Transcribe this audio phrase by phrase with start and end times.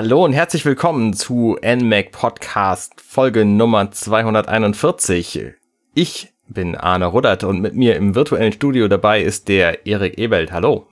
[0.00, 5.54] Hallo und herzlich willkommen zu NMAC Podcast Folge Nummer 241.
[5.92, 10.52] Ich bin Arne Ruddert und mit mir im virtuellen Studio dabei ist der Erik Ebelt.
[10.52, 10.86] Hallo.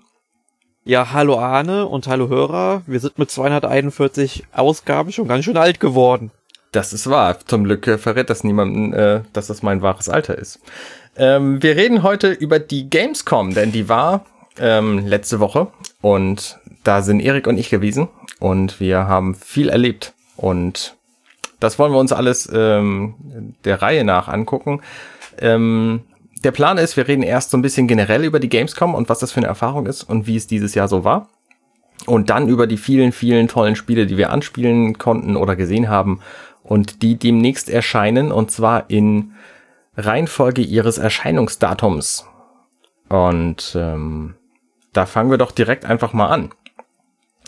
[0.83, 2.83] Ja, hallo Arne und hallo Hörer.
[2.89, 6.33] Wir sind mit 241 Ausgaben schon ganz schön alt geworden.
[6.73, 7.39] Das ist wahr.
[7.47, 10.59] Zum Glück äh, verrät das niemandem, äh, dass das mein wahres Alter ist.
[11.17, 14.27] Ähm, wir reden heute über die Gamescom, denn die war
[14.59, 15.69] ähm, letzte Woche
[16.01, 18.09] und da sind Erik und ich gewesen
[18.39, 20.97] und wir haben viel erlebt und
[21.59, 24.83] das wollen wir uns alles ähm, der Reihe nach angucken.
[25.39, 26.03] Ähm,
[26.45, 29.21] der Plan ist, wir reden erst so ein bisschen generell über die Gamescom und was
[29.21, 31.29] das für eine Erfahrung ist und wie es dieses Jahr so war.
[32.05, 36.21] Und dann über die vielen, vielen tollen Spiele, die wir anspielen konnten oder gesehen haben
[36.63, 39.33] und die demnächst erscheinen und zwar in
[39.97, 42.27] Reihenfolge ihres Erscheinungsdatums.
[43.09, 44.35] Und ähm,
[44.93, 46.51] da fangen wir doch direkt einfach mal an.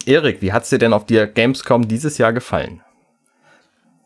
[0.06, 2.82] Erik, wie hat's dir denn auf der Gamescom dieses Jahr gefallen?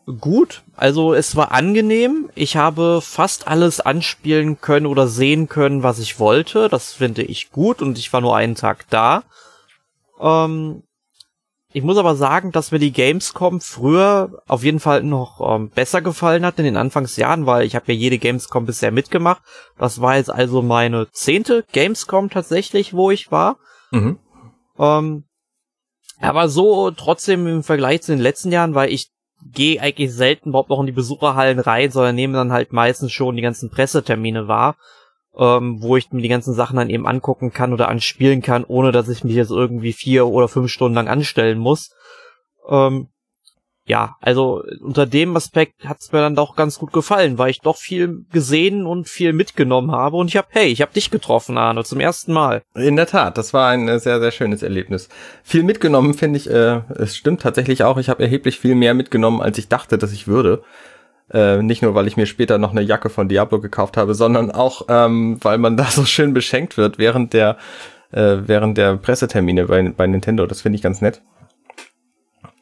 [0.05, 2.29] Gut, also es war angenehm.
[2.35, 6.67] Ich habe fast alles anspielen können oder sehen können, was ich wollte.
[6.67, 9.23] Das finde ich gut und ich war nur einen Tag da.
[10.19, 10.83] Ähm,
[11.71, 16.01] ich muss aber sagen, dass mir die Gamescom früher auf jeden Fall noch ähm, besser
[16.01, 19.41] gefallen hat in den Anfangsjahren, weil ich habe ja jede Gamescom bisher mitgemacht.
[19.79, 23.57] Das war jetzt also meine zehnte Gamescom tatsächlich, wo ich war.
[23.91, 24.19] Mhm.
[24.77, 25.23] Ähm,
[26.23, 29.11] aber so trotzdem im Vergleich zu den letzten Jahren, weil ich
[29.51, 33.35] gehe eigentlich selten überhaupt noch in die Besucherhallen rein, sondern nehme dann halt meistens schon
[33.35, 34.77] die ganzen Pressetermine wahr,
[35.37, 38.91] ähm, wo ich mir die ganzen Sachen dann eben angucken kann oder anspielen kann, ohne
[38.91, 41.91] dass ich mich jetzt irgendwie vier oder fünf Stunden lang anstellen muss.
[42.69, 43.09] Ähm,
[43.85, 47.75] ja, also unter dem Aspekt hat's mir dann doch ganz gut gefallen, weil ich doch
[47.75, 51.83] viel gesehen und viel mitgenommen habe und ich habe, hey, ich habe dich getroffen, Arne,
[51.83, 52.61] zum ersten Mal.
[52.75, 55.09] In der Tat, das war ein sehr, sehr schönes Erlebnis.
[55.43, 59.41] Viel mitgenommen finde ich, äh, es stimmt tatsächlich auch, ich habe erheblich viel mehr mitgenommen,
[59.41, 60.63] als ich dachte, dass ich würde.
[61.29, 64.51] Äh, nicht nur, weil ich mir später noch eine Jacke von Diablo gekauft habe, sondern
[64.51, 67.57] auch, ähm, weil man da so schön beschenkt wird während der,
[68.11, 70.45] äh, während der Pressetermine bei, bei Nintendo.
[70.45, 71.21] Das finde ich ganz nett.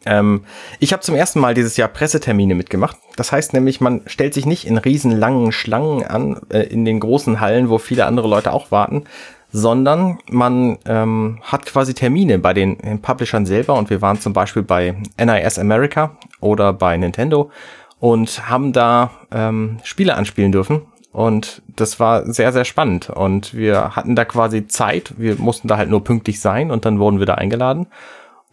[0.06, 0.44] Ähm,
[0.79, 2.97] ich habe zum ersten Mal dieses Jahr Pressetermine mitgemacht.
[3.16, 7.39] Das heißt nämlich, man stellt sich nicht in riesenlangen Schlangen an, äh, in den großen
[7.39, 9.03] Hallen, wo viele andere Leute auch warten,
[9.51, 14.63] sondern man ähm, hat quasi Termine bei den, Publishern selber und wir waren zum Beispiel
[14.63, 17.51] bei NIS America oder bei Nintendo
[18.00, 20.81] und haben da ähm, Spiele anspielen dürfen.
[21.12, 23.09] Und das war sehr, sehr spannend.
[23.09, 25.13] Und wir hatten da quasi Zeit.
[25.18, 27.88] Wir mussten da halt nur pünktlich sein und dann wurden wir da eingeladen.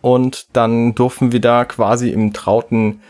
[0.01, 3.01] Und dann durften wir da quasi im trauten,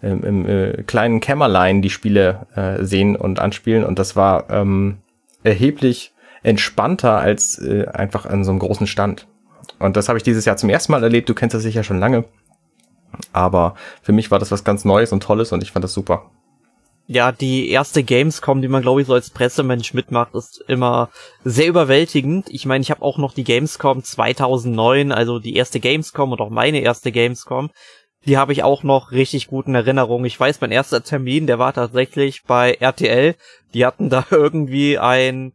[0.00, 3.84] im, im äh, kleinen Kämmerlein die Spiele äh, sehen und anspielen.
[3.84, 4.98] Und das war ähm,
[5.42, 9.26] erheblich entspannter als äh, einfach an so einem großen Stand.
[9.78, 11.28] Und das habe ich dieses Jahr zum ersten Mal erlebt.
[11.28, 12.24] Du kennst das sicher schon lange.
[13.32, 16.30] Aber für mich war das was ganz Neues und Tolles und ich fand das super
[17.10, 21.08] ja, die erste Gamescom, die man, glaube ich, so als Pressemensch mitmacht, ist immer
[21.42, 22.48] sehr überwältigend.
[22.50, 26.50] Ich meine, ich habe auch noch die Gamescom 2009, also die erste Gamescom und auch
[26.50, 27.70] meine erste Gamescom.
[28.26, 30.26] Die habe ich auch noch richtig guten Erinnerungen.
[30.26, 33.36] Ich weiß, mein erster Termin, der war tatsächlich bei RTL.
[33.72, 35.54] Die hatten da irgendwie ein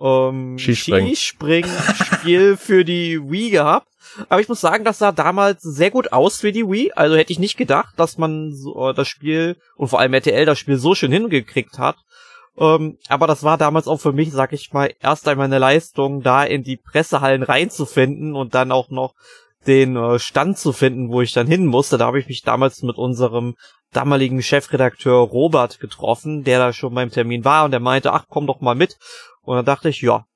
[0.00, 3.88] ähm, Skispringen-Spiel für die Wii gehabt.
[4.28, 6.92] Aber ich muss sagen, das sah damals sehr gut aus für die Wii.
[6.94, 10.46] Also hätte ich nicht gedacht, dass man so, äh, das Spiel und vor allem RTL
[10.46, 11.96] das Spiel so schön hingekriegt hat.
[12.56, 16.22] Ähm, aber das war damals auch für mich, sag ich mal, erst einmal eine Leistung,
[16.22, 19.14] da in die Pressehallen reinzufinden und dann auch noch
[19.66, 21.98] den äh, Stand zu finden, wo ich dann hin musste.
[21.98, 23.56] Da habe ich mich damals mit unserem
[23.92, 28.46] damaligen Chefredakteur Robert getroffen, der da schon beim Termin war und der meinte, ach, komm
[28.46, 28.98] doch mal mit.
[29.42, 30.26] Und dann dachte ich, ja,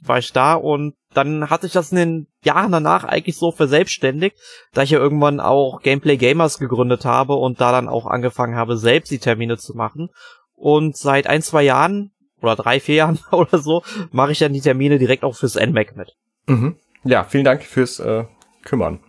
[0.00, 4.36] war ich da und dann hat sich das in den Jahren danach eigentlich so verselbstständigt,
[4.72, 8.76] da ich ja irgendwann auch Gameplay Gamers gegründet habe und da dann auch angefangen habe,
[8.76, 10.10] selbst die Termine zu machen.
[10.54, 13.82] Und seit ein, zwei Jahren oder drei, vier Jahren oder so
[14.12, 16.16] mache ich dann die Termine direkt auch fürs NMAC mit.
[16.46, 16.76] Mhm.
[17.04, 18.24] Ja, vielen Dank fürs äh,
[18.64, 19.00] Kümmern.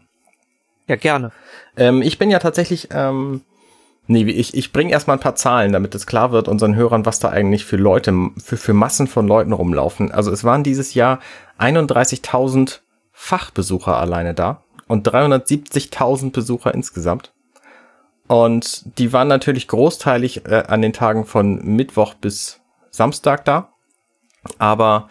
[0.87, 1.31] Ja, gerne.
[1.77, 3.41] Ähm, ich bin ja tatsächlich ähm,
[4.11, 7.19] Nee, ich, ich bringe erstmal ein paar Zahlen, damit es klar wird unseren Hörern, was
[7.19, 8.13] da eigentlich für Leute,
[8.43, 10.11] für, für Massen von Leuten rumlaufen.
[10.11, 11.19] Also es waren dieses Jahr
[11.59, 12.81] 31.000
[13.13, 17.31] Fachbesucher alleine da und 370.000 Besucher insgesamt.
[18.27, 22.59] Und die waren natürlich großteilig äh, an den Tagen von Mittwoch bis
[22.89, 23.69] Samstag da.
[24.57, 25.07] Aber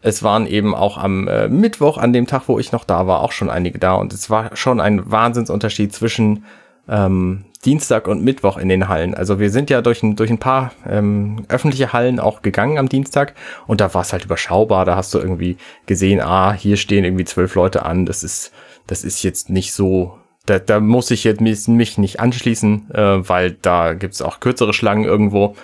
[0.00, 3.20] es waren eben auch am äh, Mittwoch, an dem Tag, wo ich noch da war,
[3.20, 3.96] auch schon einige da.
[3.96, 6.46] Und es war schon ein Wahnsinnsunterschied zwischen
[6.90, 9.14] ähm, Dienstag und Mittwoch in den Hallen.
[9.14, 12.88] Also wir sind ja durch ein, durch ein paar ähm, öffentliche Hallen auch gegangen am
[12.88, 13.34] Dienstag
[13.66, 14.84] und da war es halt überschaubar.
[14.84, 15.56] Da hast du irgendwie
[15.86, 18.06] gesehen, ah, hier stehen irgendwie zwölf Leute an.
[18.06, 18.52] Das ist,
[18.86, 23.52] das ist jetzt nicht so da, da muss ich jetzt mich nicht anschließen, äh, weil
[23.52, 25.54] da gibt's auch kürzere Schlangen irgendwo.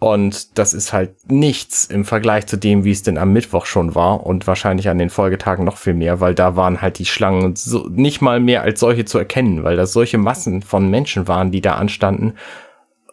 [0.00, 3.94] Und das ist halt nichts im Vergleich zu dem, wie es denn am Mittwoch schon
[3.94, 7.54] war und wahrscheinlich an den Folgetagen noch viel mehr, weil da waren halt die Schlangen
[7.54, 11.50] so nicht mal mehr als solche zu erkennen, weil das solche Massen von Menschen waren,
[11.50, 12.32] die da anstanden.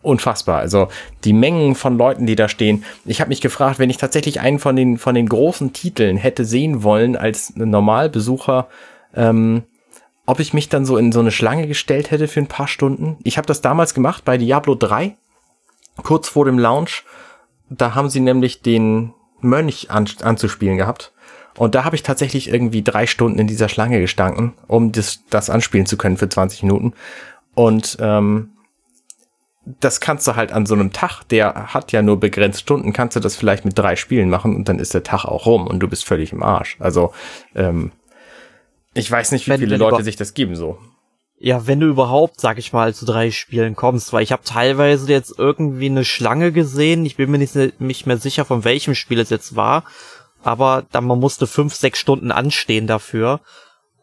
[0.01, 0.59] Unfassbar.
[0.59, 0.87] Also
[1.25, 2.85] die Mengen von Leuten, die da stehen.
[3.03, 6.45] Ich habe mich gefragt, wenn ich tatsächlich einen von den von den großen Titeln hätte
[6.45, 8.69] sehen wollen als Normalbesucher,
[9.13, 9.63] ähm,
[10.25, 13.17] ob ich mich dann so in so eine Schlange gestellt hätte für ein paar Stunden.
[13.23, 15.17] Ich habe das damals gemacht bei Diablo 3
[16.03, 17.03] kurz vor dem Launch.
[17.69, 21.13] Da haben sie nämlich den Mönch an, anzuspielen gehabt.
[21.57, 25.49] Und da habe ich tatsächlich irgendwie drei Stunden in dieser Schlange gestanden, um das, das
[25.49, 26.93] anspielen zu können für 20 Minuten.
[27.55, 28.51] Und ähm,
[29.79, 33.15] das kannst du halt an so einem Tag, der hat ja nur begrenzt Stunden, kannst
[33.15, 35.79] du das vielleicht mit drei Spielen machen und dann ist der Tag auch rum und
[35.79, 36.77] du bist völlig im Arsch.
[36.79, 37.11] Also
[37.55, 37.91] ähm,
[38.93, 40.77] ich weiß nicht, wie wenn, viele wenn Leute sich das geben so.
[41.39, 45.11] Ja, wenn du überhaupt, sag ich mal, zu drei Spielen kommst, weil ich habe teilweise
[45.11, 49.19] jetzt irgendwie eine Schlange gesehen, ich bin mir nicht, nicht mehr sicher, von welchem Spiel
[49.19, 49.83] es jetzt war,
[50.43, 53.41] aber dann man musste fünf, sechs Stunden anstehen dafür.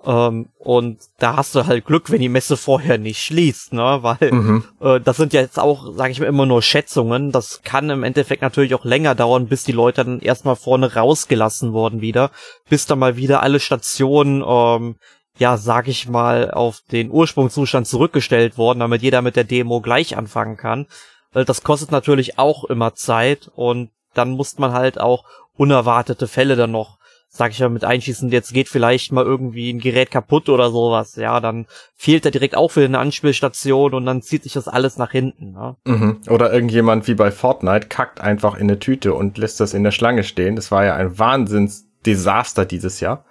[0.06, 3.98] Ähm, und da hast du halt Glück, wenn die Messe vorher nicht schließt, ne?
[4.02, 4.64] Weil mhm.
[4.80, 7.32] äh, das sind ja jetzt auch, sage ich mal, immer nur Schätzungen.
[7.32, 11.72] Das kann im Endeffekt natürlich auch länger dauern, bis die Leute dann erstmal vorne rausgelassen
[11.72, 12.30] wurden wieder,
[12.68, 14.96] bis dann mal wieder alle Stationen ähm,
[15.38, 20.16] ja, sag ich mal, auf den Ursprungszustand zurückgestellt worden, damit jeder mit der Demo gleich
[20.16, 20.86] anfangen kann.
[21.32, 25.24] Weil das kostet natürlich auch immer Zeit und dann muss man halt auch
[25.56, 26.98] unerwartete Fälle dann noch,
[27.28, 28.30] sag ich mal, mit einschießen.
[28.30, 31.16] Jetzt geht vielleicht mal irgendwie ein Gerät kaputt oder sowas.
[31.16, 31.66] Ja, dann
[31.96, 35.50] fehlt er direkt auch für eine Anspielstation und dann zieht sich das alles nach hinten.
[35.50, 35.76] Ne?
[35.84, 36.20] Mhm.
[36.28, 39.90] Oder irgendjemand wie bei Fortnite kackt einfach in eine Tüte und lässt das in der
[39.90, 40.54] Schlange stehen.
[40.54, 43.24] Das war ja ein Wahnsinnsdesaster dieses Jahr.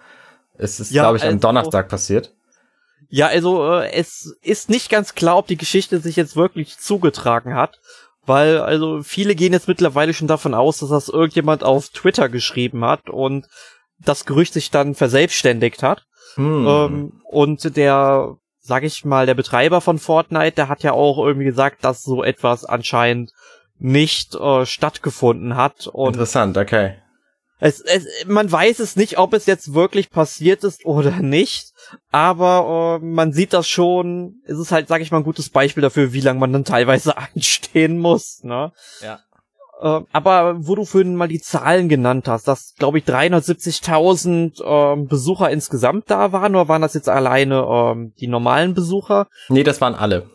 [0.58, 2.34] Es ist, ja, glaube ich, am also, Donnerstag passiert.
[3.10, 7.54] Ja, also äh, es ist nicht ganz klar, ob die Geschichte sich jetzt wirklich zugetragen
[7.56, 7.80] hat,
[8.26, 12.84] weil also viele gehen jetzt mittlerweile schon davon aus, dass das irgendjemand auf Twitter geschrieben
[12.86, 13.48] hat und
[14.00, 16.06] das Gerücht sich dann verselbstständigt hat.
[16.36, 16.66] Hm.
[16.68, 21.46] Ähm, und der, sag ich mal, der Betreiber von Fortnite, der hat ja auch irgendwie
[21.46, 23.32] gesagt, dass so etwas anscheinend
[23.78, 25.88] nicht äh, stattgefunden hat.
[25.88, 26.96] Und Interessant, okay.
[27.60, 31.72] Es, es, man weiß es nicht, ob es jetzt wirklich passiert ist oder nicht,
[32.12, 34.42] aber äh, man sieht das schon.
[34.46, 37.18] Es ist halt, sag ich mal, ein gutes Beispiel dafür, wie lange man dann teilweise
[37.36, 38.44] anstehen muss.
[38.44, 38.72] Ne?
[39.02, 39.20] Ja.
[39.82, 45.06] Äh, aber wo du vorhin mal die Zahlen genannt hast, dass, glaube ich, 370.000 äh,
[45.06, 49.28] Besucher insgesamt da waren, oder waren das jetzt alleine äh, die normalen Besucher?
[49.50, 50.30] Nee, das waren alle.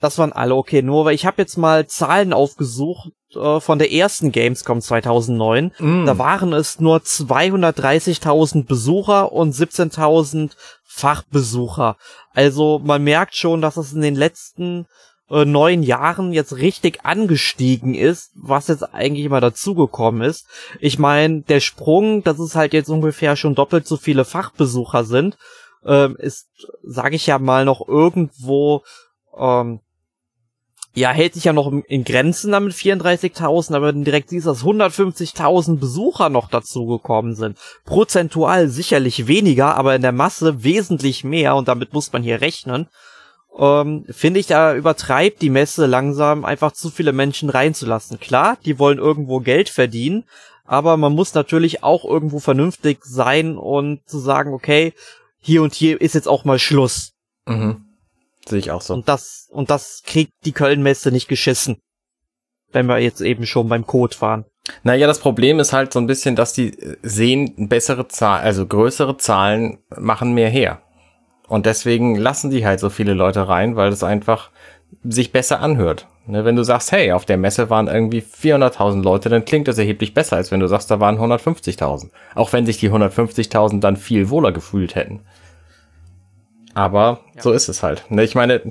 [0.00, 0.82] Das waren alle, okay.
[0.82, 5.72] Nur, weil ich habe jetzt mal Zahlen aufgesucht äh, von der ersten Gamescom 2009.
[5.78, 6.06] Mm.
[6.06, 10.52] Da waren es nur 230.000 Besucher und 17.000
[10.84, 11.96] Fachbesucher.
[12.34, 14.86] Also man merkt schon, dass es in den letzten
[15.30, 20.46] äh, neun Jahren jetzt richtig angestiegen ist, was jetzt eigentlich immer dazugekommen ist.
[20.78, 25.38] Ich meine, der Sprung, dass es halt jetzt ungefähr schon doppelt so viele Fachbesucher sind,
[25.84, 26.48] ähm, ist,
[26.82, 28.82] sage ich ja mal, noch irgendwo
[29.36, 29.80] ähm,
[30.94, 36.28] ja, hält sich ja noch in Grenzen damit 34.000, aber direkt siehst, dass 150.000 Besucher
[36.28, 37.56] noch dazugekommen sind.
[37.84, 42.88] Prozentual sicherlich weniger, aber in der Masse wesentlich mehr und damit muss man hier rechnen.
[43.58, 48.20] Ähm, Finde ich, da übertreibt die Messe langsam einfach zu viele Menschen reinzulassen.
[48.20, 50.24] Klar, die wollen irgendwo Geld verdienen,
[50.64, 54.92] aber man muss natürlich auch irgendwo vernünftig sein und zu sagen, okay,
[55.40, 57.12] hier und hier ist jetzt auch mal Schluss.
[57.46, 57.91] Mhm.
[58.46, 58.94] Sehe ich auch so.
[58.94, 61.80] Und das, und das kriegt die Köln-Messe nicht geschissen.
[62.72, 64.44] Wenn wir jetzt eben schon beim Code waren.
[64.82, 69.16] Naja, das Problem ist halt so ein bisschen, dass die sehen bessere Zahlen, also größere
[69.16, 70.82] Zahlen machen mehr her.
[71.48, 74.50] Und deswegen lassen die halt so viele Leute rein, weil es einfach
[75.02, 76.06] sich besser anhört.
[76.24, 79.76] Ne, wenn du sagst, hey, auf der Messe waren irgendwie 400.000 Leute, dann klingt das
[79.76, 82.10] erheblich besser, als wenn du sagst, da waren 150.000.
[82.36, 85.22] Auch wenn sich die 150.000 dann viel wohler gefühlt hätten.
[86.74, 87.42] Aber ja.
[87.42, 88.04] so ist es halt.
[88.10, 88.62] Ne, ich meine,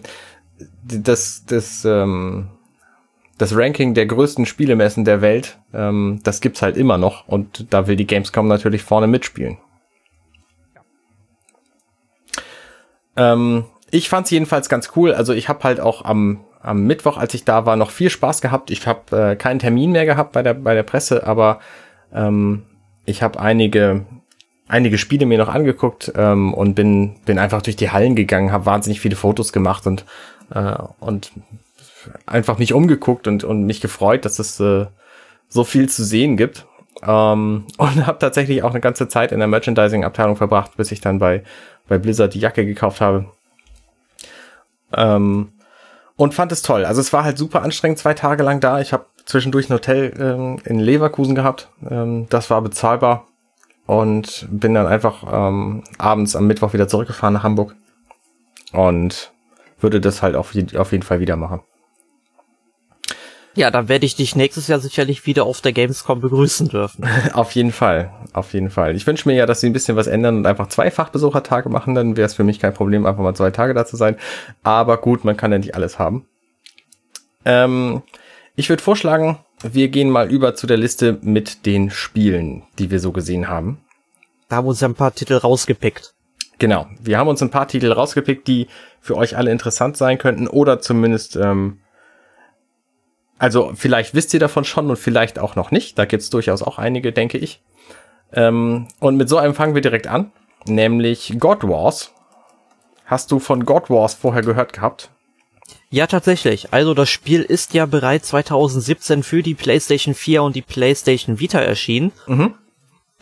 [0.83, 2.49] das, das, ähm,
[3.37, 7.87] das Ranking der größten Spielemessen der Welt, ähm, das gibt's halt immer noch und da
[7.87, 9.57] will die Gamescom natürlich vorne mitspielen.
[13.15, 13.33] Ja.
[13.33, 15.13] Ähm, ich fand's jedenfalls ganz cool.
[15.13, 18.41] Also ich habe halt auch am, am Mittwoch, als ich da war, noch viel Spaß
[18.41, 18.71] gehabt.
[18.71, 21.59] Ich habe äh, keinen Termin mehr gehabt bei der, bei der Presse, aber
[22.13, 22.63] ähm,
[23.05, 24.05] ich habe einige
[24.71, 28.65] einige Spiele mir noch angeguckt ähm, und bin, bin einfach durch die Hallen gegangen, habe
[28.65, 30.05] wahnsinnig viele Fotos gemacht und,
[30.53, 31.31] äh, und
[32.25, 34.85] einfach mich umgeguckt und, und mich gefreut, dass es äh,
[35.49, 36.65] so viel zu sehen gibt.
[37.05, 41.19] Ähm, und habe tatsächlich auch eine ganze Zeit in der Merchandising-Abteilung verbracht, bis ich dann
[41.19, 41.43] bei,
[41.87, 43.25] bei Blizzard die Jacke gekauft habe.
[44.93, 45.51] Ähm,
[46.15, 46.85] und fand es toll.
[46.85, 48.79] Also es war halt super anstrengend, zwei Tage lang da.
[48.79, 51.69] Ich habe zwischendurch ein Hotel ähm, in Leverkusen gehabt.
[51.89, 53.25] Ähm, das war bezahlbar.
[53.91, 57.75] Und bin dann einfach ähm, abends am Mittwoch wieder zurückgefahren nach Hamburg.
[58.71, 59.33] Und
[59.81, 61.59] würde das halt auf, auf jeden Fall wieder machen.
[63.53, 67.05] Ja, dann werde ich dich nächstes Jahr sicherlich wieder auf der Gamescom begrüßen dürfen.
[67.33, 68.95] auf jeden Fall, auf jeden Fall.
[68.95, 71.93] Ich wünsche mir ja, dass sie ein bisschen was ändern und einfach zwei Fachbesuchertage machen,
[71.93, 74.15] dann wäre es für mich kein Problem, einfach mal zwei Tage da zu sein.
[74.63, 76.25] Aber gut, man kann ja nicht alles haben.
[77.43, 78.03] Ähm,
[78.55, 82.99] ich würde vorschlagen, wir gehen mal über zu der Liste mit den Spielen, die wir
[82.99, 83.79] so gesehen haben.
[84.49, 86.13] Da haben wir uns ja ein paar Titel rausgepickt.
[86.59, 88.67] Genau, wir haben uns ein paar Titel rausgepickt, die
[88.99, 91.79] für euch alle interessant sein könnten oder zumindest ähm,
[93.41, 95.97] also vielleicht wisst ihr davon schon und vielleicht auch noch nicht.
[95.97, 97.63] Da gibt's durchaus auch einige, denke ich.
[98.33, 100.31] Ähm, und mit so einem fangen wir direkt an,
[100.65, 102.13] nämlich God Wars.
[103.03, 105.09] Hast du von God Wars vorher gehört gehabt?
[105.89, 106.71] Ja, tatsächlich.
[106.71, 111.59] Also das Spiel ist ja bereits 2017 für die PlayStation 4 und die PlayStation Vita
[111.59, 112.11] erschienen.
[112.27, 112.55] Mhm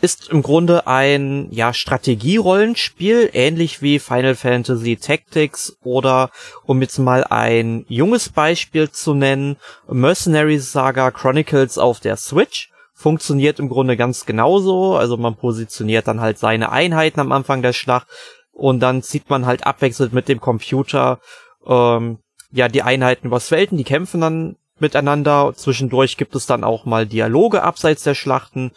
[0.02, 6.32] ist im Grunde ein ja Strategierollenspiel, ähnlich wie Final Fantasy Tactics oder
[6.66, 13.60] um jetzt mal ein junges Beispiel zu nennen, Mercenary Saga Chronicles auf der Switch funktioniert
[13.60, 18.08] im Grunde ganz genauso, also man positioniert dann halt seine Einheiten am Anfang der Schlacht
[18.52, 21.20] und dann zieht man halt abwechselnd mit dem Computer
[21.66, 22.20] ähm,
[22.52, 27.06] ja die Einheiten übers Felden, die kämpfen dann miteinander, zwischendurch gibt es dann auch mal
[27.06, 28.72] Dialoge abseits der Schlachten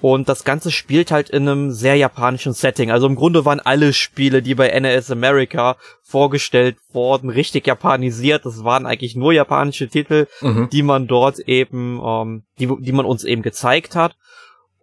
[0.00, 2.90] und das Ganze spielt halt in einem sehr japanischen Setting.
[2.90, 8.46] Also im Grunde waren alle Spiele, die bei NAS America vorgestellt wurden, richtig japanisiert.
[8.46, 10.68] Das waren eigentlich nur japanische Titel, mhm.
[10.72, 14.16] die man dort eben, ähm, die, die man uns eben gezeigt hat.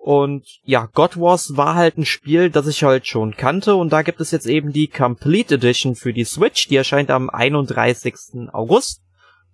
[0.08, 3.76] Und ja, God Wars war halt ein Spiel, das ich halt schon kannte.
[3.76, 6.70] Und da gibt es jetzt eben die Complete Edition für die Switch.
[6.70, 8.16] Die erscheint am 31.
[8.54, 9.02] August.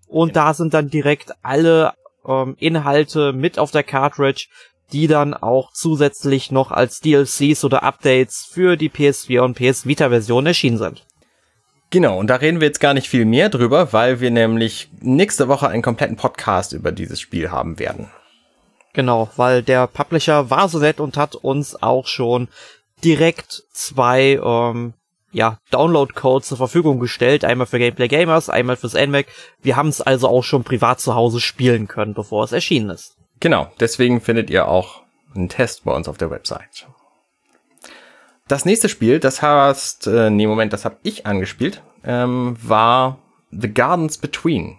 [0.05, 1.93] Und da sind dann direkt alle
[2.23, 4.45] ähm, Inhalte mit auf der Cartridge,
[4.91, 10.09] die dann auch zusätzlich noch als DLCs oder Updates für die PS4 und PS Vita
[10.09, 11.03] Version erschienen sind.
[11.89, 15.47] Genau, und da reden wir jetzt gar nicht viel mehr drüber, weil wir nämlich nächste
[15.47, 18.11] Woche einen kompletten Podcast über dieses Spiel haben werden.
[18.93, 22.47] Genau, weil der Publisher war so nett und hat uns auch schon
[23.03, 24.93] direkt zwei ähm,
[25.31, 27.43] ja, Download-Codes zur Verfügung gestellt.
[27.43, 29.25] Einmal für Gameplay Gamers, einmal fürs NMAC.
[29.61, 33.17] Wir haben es also auch schon privat zu Hause spielen können, bevor es erschienen ist.
[33.39, 35.01] Genau, deswegen findet ihr auch
[35.35, 36.87] einen Test bei uns auf der Website.
[38.47, 43.17] Das nächste Spiel, das hast, äh, nee, Moment, das habe ich angespielt, ähm, war
[43.51, 44.77] The Gardens Between.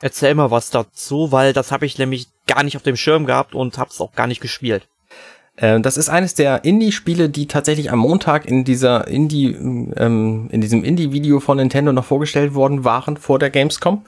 [0.00, 3.54] Erzähl mal was dazu, weil das habe ich nämlich gar nicht auf dem Schirm gehabt
[3.54, 4.86] und hab's auch gar nicht gespielt.
[5.56, 10.60] Äh, das ist eines der Indie-Spiele, die tatsächlich am Montag in dieser Indie, ähm, in
[10.60, 14.04] diesem Indie-Video von Nintendo noch vorgestellt worden waren vor der Gamescom.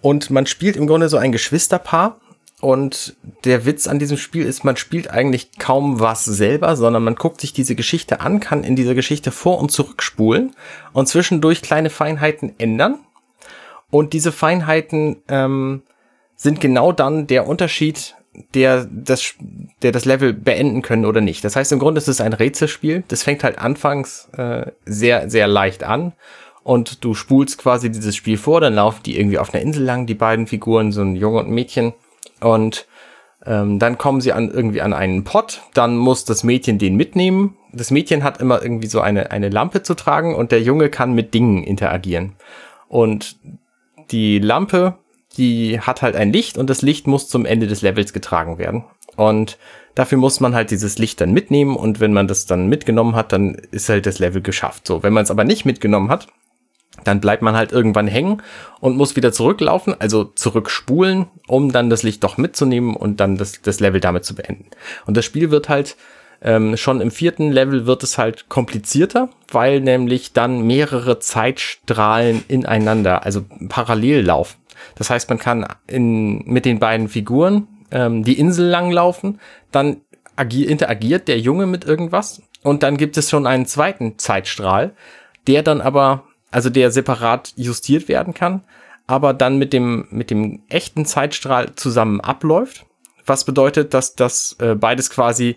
[0.00, 2.18] Und man spielt im Grunde so ein Geschwisterpaar,
[2.60, 7.14] und der Witz an diesem Spiel ist, man spielt eigentlich kaum was selber, sondern man
[7.14, 10.54] guckt sich diese Geschichte an, kann in dieser Geschichte vor- und zurückspulen
[10.94, 12.98] und zwischendurch kleine Feinheiten ändern.
[13.90, 15.82] Und diese Feinheiten ähm,
[16.34, 18.16] sind genau dann der Unterschied,
[18.54, 19.34] der das,
[19.82, 21.44] der das Level beenden können oder nicht.
[21.44, 23.04] Das heißt, im Grunde ist es ein Rätselspiel.
[23.08, 26.12] Das fängt halt anfangs äh, sehr, sehr leicht an.
[26.62, 30.06] Und du spulst quasi dieses Spiel vor, dann laufen die irgendwie auf einer Insel lang,
[30.06, 31.94] die beiden Figuren, so ein Junge und ein Mädchen
[32.40, 32.86] und
[33.44, 37.56] ähm, dann kommen sie an irgendwie an einen Pott, dann muss das Mädchen den mitnehmen.
[37.72, 41.14] Das Mädchen hat immer irgendwie so eine, eine Lampe zu tragen und der Junge kann
[41.14, 42.34] mit Dingen interagieren.
[42.88, 43.36] Und
[44.10, 44.98] die Lampe,
[45.36, 48.84] die hat halt ein Licht und das Licht muss zum Ende des Levels getragen werden.
[49.16, 49.58] Und
[49.94, 53.32] dafür muss man halt dieses Licht dann mitnehmen und wenn man das dann mitgenommen hat,
[53.32, 54.86] dann ist halt das Level geschafft.
[54.86, 56.28] So, wenn man es aber nicht mitgenommen hat,
[57.04, 58.42] dann bleibt man halt irgendwann hängen
[58.80, 63.60] und muss wieder zurücklaufen, also zurückspulen, um dann das Licht doch mitzunehmen und dann das,
[63.62, 64.66] das Level damit zu beenden.
[65.06, 65.96] Und das Spiel wird halt
[66.42, 73.24] ähm, schon im vierten Level wird es halt komplizierter, weil nämlich dann mehrere Zeitstrahlen ineinander,
[73.24, 74.58] also parallel laufen.
[74.96, 79.40] Das heißt, man kann in, mit den beiden Figuren ähm, die Insel lang laufen,
[79.72, 79.98] dann
[80.38, 84.94] interagiert der Junge mit irgendwas und dann gibt es schon einen zweiten Zeitstrahl,
[85.46, 88.62] der dann aber also der separat justiert werden kann,
[89.06, 92.86] aber dann mit dem, mit dem echten Zeitstrahl zusammen abläuft.
[93.24, 95.56] Was bedeutet, dass das äh, beides quasi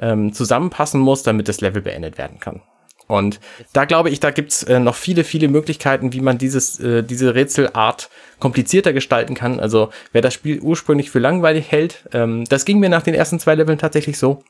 [0.00, 2.62] ähm, zusammenpassen muss, damit das Level beendet werden kann.
[3.10, 3.40] Und
[3.72, 7.34] da glaube ich, da gibt's äh, noch viele, viele Möglichkeiten, wie man dieses, äh, diese
[7.34, 9.58] Rätselart komplizierter gestalten kann.
[9.58, 13.40] Also wer das Spiel ursprünglich für langweilig hält, ähm, das ging mir nach den ersten
[13.40, 14.44] zwei Leveln tatsächlich so.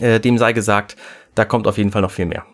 [0.00, 0.96] Äh, dem sei gesagt,
[1.36, 2.44] da kommt auf jeden Fall noch viel mehr.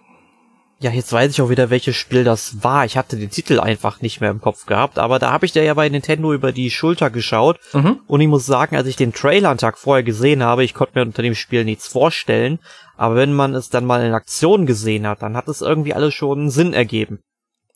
[0.82, 2.86] Ja, jetzt weiß ich auch wieder, welches Spiel das war.
[2.86, 5.62] Ich hatte den Titel einfach nicht mehr im Kopf gehabt, aber da habe ich dir
[5.62, 8.00] ja bei Nintendo über die Schulter geschaut mhm.
[8.06, 10.98] und ich muss sagen, als ich den Trailer einen Tag vorher gesehen habe, ich konnte
[10.98, 12.60] mir unter dem Spiel nichts vorstellen,
[12.96, 16.14] aber wenn man es dann mal in Aktion gesehen hat, dann hat es irgendwie alles
[16.14, 17.18] schon Sinn ergeben.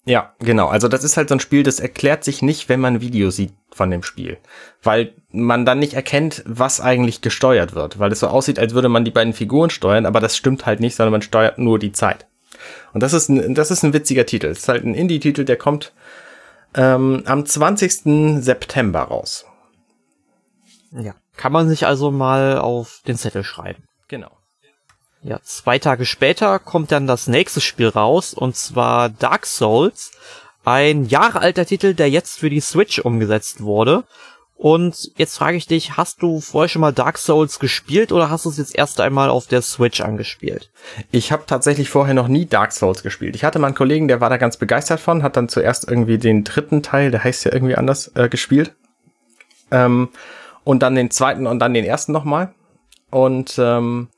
[0.06, 0.68] Ja, genau.
[0.68, 3.52] Also das ist halt so ein Spiel, das erklärt sich nicht, wenn man Video sieht
[3.70, 4.38] von dem Spiel.
[4.82, 7.98] Weil man dann nicht erkennt, was eigentlich gesteuert wird.
[7.98, 10.80] Weil es so aussieht, als würde man die beiden Figuren steuern, aber das stimmt halt
[10.80, 12.26] nicht, sondern man steuert nur die Zeit.
[12.94, 14.48] Und das ist ein, das ist ein witziger Titel.
[14.48, 15.92] Das ist halt ein Indie-Titel, der kommt
[16.74, 18.42] ähm, am 20.
[18.42, 19.44] September raus.
[20.92, 21.14] Ja.
[21.36, 23.82] Kann man sich also mal auf den Zettel schreiben.
[24.06, 24.30] Genau.
[25.22, 30.12] Ja, zwei Tage später kommt dann das nächste Spiel raus, und zwar Dark Souls.
[30.64, 34.04] Ein jahrealter Titel, der jetzt für die Switch umgesetzt wurde.
[34.64, 38.46] Und jetzt frage ich dich, hast du vorher schon mal Dark Souls gespielt oder hast
[38.46, 40.70] du es jetzt erst einmal auf der Switch angespielt?
[41.10, 43.36] Ich habe tatsächlich vorher noch nie Dark Souls gespielt.
[43.36, 46.16] Ich hatte mal einen Kollegen, der war da ganz begeistert von, hat dann zuerst irgendwie
[46.16, 48.74] den dritten Teil, der heißt ja irgendwie anders, äh, gespielt.
[49.70, 50.08] Ähm,
[50.64, 52.54] und dann den zweiten und dann den ersten nochmal.
[53.10, 54.08] Und ähm,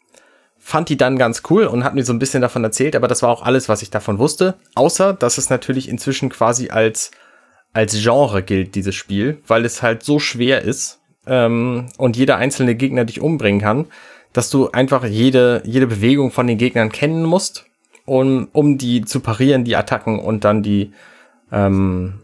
[0.61, 3.21] fand die dann ganz cool und hat mir so ein bisschen davon erzählt, aber das
[3.21, 4.55] war auch alles, was ich davon wusste.
[4.77, 7.11] Außer, dass es natürlich inzwischen quasi als
[7.73, 12.75] als Genre gilt, dieses Spiel, weil es halt so schwer ist ähm, und jeder einzelne
[12.75, 13.87] Gegner dich umbringen kann,
[14.33, 17.67] dass du einfach jede, jede Bewegung von den Gegnern kennen musst,
[18.05, 20.93] um, um die zu parieren, die Attacken und dann die,
[21.53, 22.21] ähm,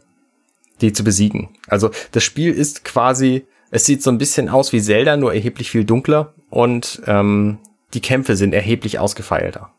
[0.81, 1.51] die zu besiegen.
[1.69, 5.71] Also das Spiel ist quasi, es sieht so ein bisschen aus wie Zelda, nur erheblich
[5.71, 7.59] viel dunkler und ähm,
[7.95, 9.71] die Kämpfe sind erheblich ausgefeilter.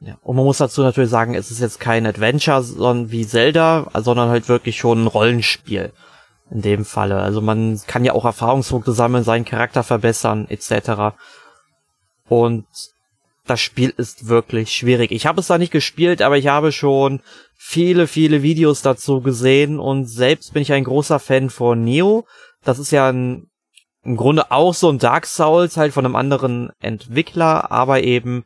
[0.00, 0.16] Ja.
[0.22, 4.30] Und man muss dazu natürlich sagen, es ist jetzt kein Adventure sondern wie Zelda, sondern
[4.30, 5.92] halt wirklich schon ein Rollenspiel.
[6.50, 7.20] In dem Falle.
[7.20, 11.14] Also man kann ja auch Erfahrungspunkte sammeln, seinen Charakter verbessern, etc.
[12.28, 12.66] Und
[13.46, 15.12] das Spiel ist wirklich schwierig.
[15.12, 17.20] Ich habe es da nicht gespielt, aber ich habe schon
[17.56, 22.26] viele, viele Videos dazu gesehen und selbst bin ich ein großer Fan von Neo.
[22.64, 23.48] Das ist ja ein,
[24.02, 28.44] im Grunde auch so ein Dark Souls, halt von einem anderen Entwickler, aber eben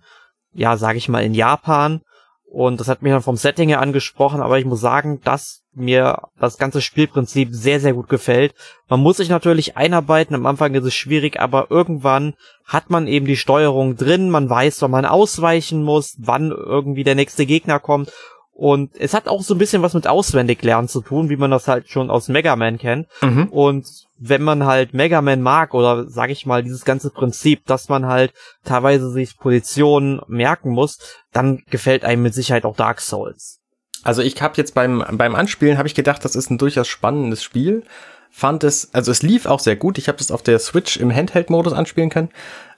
[0.55, 2.01] ja, sage ich mal, in Japan.
[2.45, 6.29] Und das hat mich dann vom Setting her angesprochen, aber ich muss sagen, dass mir
[6.39, 8.55] das ganze Spielprinzip sehr, sehr gut gefällt.
[8.89, 13.27] Man muss sich natürlich einarbeiten, am Anfang ist es schwierig, aber irgendwann hat man eben
[13.27, 18.13] die Steuerung drin, man weiß, wann man ausweichen muss, wann irgendwie der nächste Gegner kommt.
[18.55, 21.67] Und es hat auch so ein bisschen was mit Auswendiglernen zu tun, wie man das
[21.67, 23.09] halt schon aus Mega Man kennt.
[23.21, 23.49] Mhm.
[23.49, 23.87] Und
[24.17, 28.07] wenn man halt Mega Man mag oder sag ich mal dieses ganze Prinzip, dass man
[28.07, 28.33] halt
[28.65, 30.99] teilweise sich Positionen merken muss,
[31.33, 33.59] dann gefällt einem mit Sicherheit auch Dark Souls.
[34.05, 37.43] Also ich habe jetzt beim beim Anspielen habe ich gedacht, das ist ein durchaus spannendes
[37.43, 37.83] Spiel.
[38.31, 39.99] Fand es, also es lief auch sehr gut.
[39.99, 42.31] Ich habe das auf der Switch im Handheld-Modus anspielen können.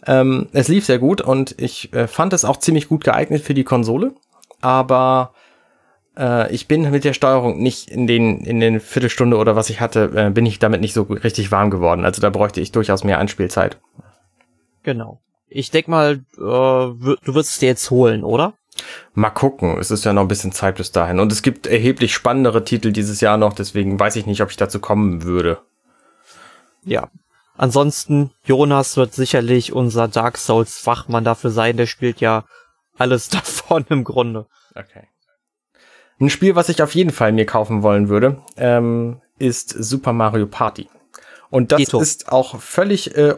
[0.06, 3.54] Ähm, es lief sehr gut und ich äh, fand es auch ziemlich gut geeignet für
[3.54, 4.14] die Konsole.
[4.60, 5.32] Aber
[6.18, 9.80] äh, ich bin mit der Steuerung nicht in den, in den Viertelstunde oder was ich
[9.80, 12.04] hatte, äh, bin ich damit nicht so richtig warm geworden.
[12.04, 13.78] Also da bräuchte ich durchaus mehr Anspielzeit.
[14.82, 15.20] Genau.
[15.48, 18.54] Ich denk mal, äh, du wirst es dir jetzt holen, oder?
[19.14, 19.78] Mal gucken.
[19.78, 21.20] Es ist ja noch ein bisschen Zeit bis dahin.
[21.20, 24.56] Und es gibt erheblich spannendere Titel dieses Jahr noch, deswegen weiß ich nicht, ob ich
[24.56, 25.58] dazu kommen würde.
[26.84, 27.08] Ja.
[27.56, 31.78] Ansonsten, Jonas wird sicherlich unser Dark Souls Fachmann dafür sein.
[31.78, 32.44] Der spielt ja
[32.98, 34.46] alles davon im Grunde.
[34.74, 35.08] Okay.
[36.18, 40.46] Ein Spiel, was ich auf jeden Fall mir kaufen wollen würde, ähm, ist Super Mario
[40.46, 40.88] Party.
[41.50, 42.00] Und das Eto.
[42.00, 43.34] ist auch völlig, äh,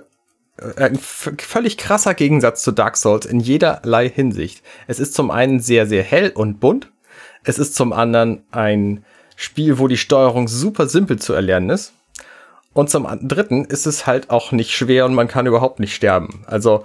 [0.76, 4.62] ein völlig krasser Gegensatz zu Dark Souls in jederlei Hinsicht.
[4.86, 6.90] Es ist zum einen sehr, sehr hell und bunt.
[7.44, 9.04] Es ist zum anderen ein
[9.36, 11.92] Spiel, wo die Steuerung super simpel zu erlernen ist.
[12.74, 16.44] Und zum dritten ist es halt auch nicht schwer und man kann überhaupt nicht sterben.
[16.46, 16.84] Also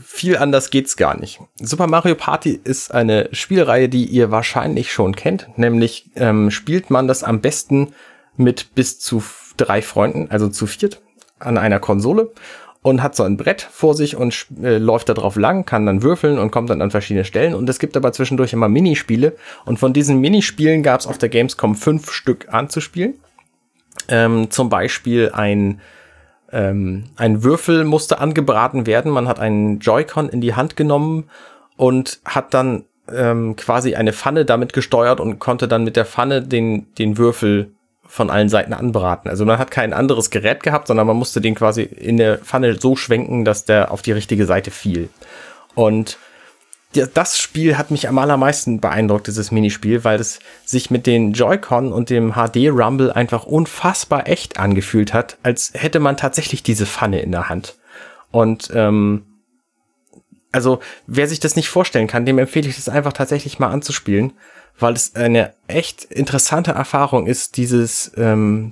[0.00, 1.40] viel anders geht's gar nicht.
[1.60, 5.48] Super Mario Party ist eine Spielreihe, die ihr wahrscheinlich schon kennt.
[5.56, 7.94] Nämlich ähm, spielt man das am besten
[8.36, 9.22] mit bis zu
[9.56, 11.02] drei Freunden, also zu viert,
[11.38, 12.32] an einer Konsole
[12.82, 16.02] und hat so ein Brett vor sich und äh, läuft da drauf lang, kann dann
[16.02, 17.54] würfeln und kommt dann an verschiedene Stellen.
[17.54, 19.36] Und es gibt aber zwischendurch immer Minispiele.
[19.64, 23.14] Und von diesen Minispielen gab es auf der Gamescom fünf Stück anzuspielen.
[24.08, 25.80] Ähm, zum Beispiel ein
[26.52, 29.10] ähm, ein Würfel musste angebraten werden.
[29.10, 31.30] Man hat einen Joy-Con in die Hand genommen
[31.76, 36.42] und hat dann ähm, quasi eine Pfanne damit gesteuert und konnte dann mit der Pfanne
[36.42, 37.72] den, den Würfel
[38.06, 39.30] von allen Seiten anbraten.
[39.30, 42.78] Also man hat kein anderes Gerät gehabt, sondern man musste den quasi in der Pfanne
[42.78, 45.08] so schwenken, dass der auf die richtige Seite fiel.
[45.74, 46.18] Und
[46.92, 51.92] das Spiel hat mich am allermeisten beeindruckt, dieses Minispiel, weil es sich mit den Joy-Con
[51.92, 57.32] und dem HD-Rumble einfach unfassbar echt angefühlt hat, als hätte man tatsächlich diese Pfanne in
[57.32, 57.76] der Hand.
[58.30, 59.24] Und ähm,
[60.52, 64.34] also wer sich das nicht vorstellen kann, dem empfehle ich das einfach tatsächlich mal anzuspielen,
[64.78, 68.70] weil es eine echt interessante Erfahrung ist, dieses ähm,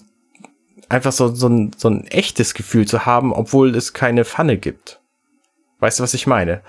[0.88, 5.00] einfach so, so, ein, so ein echtes Gefühl zu haben, obwohl es keine Pfanne gibt.
[5.78, 6.60] Weißt du, was ich meine?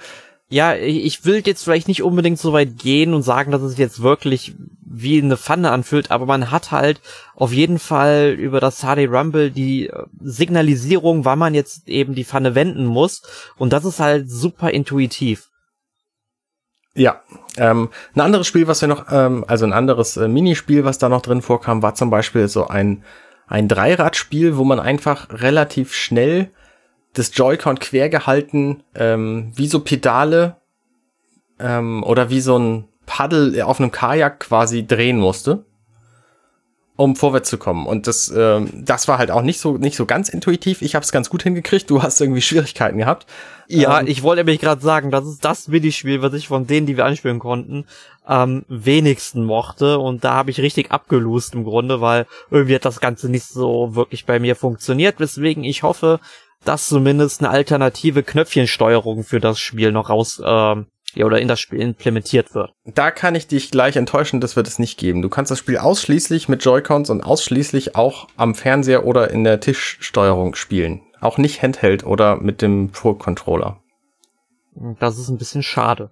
[0.51, 4.01] Ja, ich will jetzt vielleicht nicht unbedingt so weit gehen und sagen, dass es jetzt
[4.01, 6.99] wirklich wie eine Pfanne anfühlt, aber man hat halt
[7.35, 12.25] auf jeden Fall über das HD Rumble die äh, Signalisierung, wann man jetzt eben die
[12.25, 13.21] Pfanne wenden muss
[13.55, 15.47] und das ist halt super intuitiv.
[16.95, 17.21] Ja,
[17.55, 21.07] ähm, ein anderes Spiel, was wir noch, ähm, also ein anderes äh, Minispiel, was da
[21.07, 23.05] noch drin vorkam, war zum Beispiel so ein,
[23.47, 26.51] ein Dreiradspiel, wo man einfach relativ schnell
[27.13, 30.58] das Joy-Con quer gehalten, ähm, wie so Pedale
[31.60, 35.65] ähm, oder wie so ein Paddel auf einem Kajak quasi drehen musste,
[36.95, 37.86] um vorwärts zu kommen.
[37.86, 40.82] Und das, ähm, das war halt auch nicht so nicht so ganz intuitiv.
[40.82, 41.89] Ich habe es ganz gut hingekriegt.
[41.89, 43.26] Du hast irgendwie Schwierigkeiten gehabt.
[43.67, 46.88] Ja, ähm, ich wollte nämlich gerade sagen, das ist das Minispiel, was ich von denen,
[46.88, 47.86] die wir anspielen konnten,
[48.24, 50.00] am wenigsten mochte.
[50.00, 53.95] Und da habe ich richtig abgelust im Grunde, weil irgendwie hat das Ganze nicht so
[53.95, 55.19] wirklich bei mir funktioniert.
[55.19, 56.21] Weswegen ich hoffe,
[56.63, 60.76] dass zumindest eine alternative Knöpfchensteuerung für das Spiel noch raus äh,
[61.13, 62.71] ja, oder in das Spiel implementiert wird.
[62.86, 65.21] Da kann ich dich gleich enttäuschen, das wird es nicht geben.
[65.21, 69.60] Du kannst das Spiel ausschließlich mit Joy-Cons und ausschließlich auch am Fernseher oder in der
[69.60, 71.02] Tischsteuerung spielen.
[71.19, 73.82] Auch nicht Handheld oder mit dem Pro-Controller.
[75.00, 76.12] Das ist ein bisschen schade.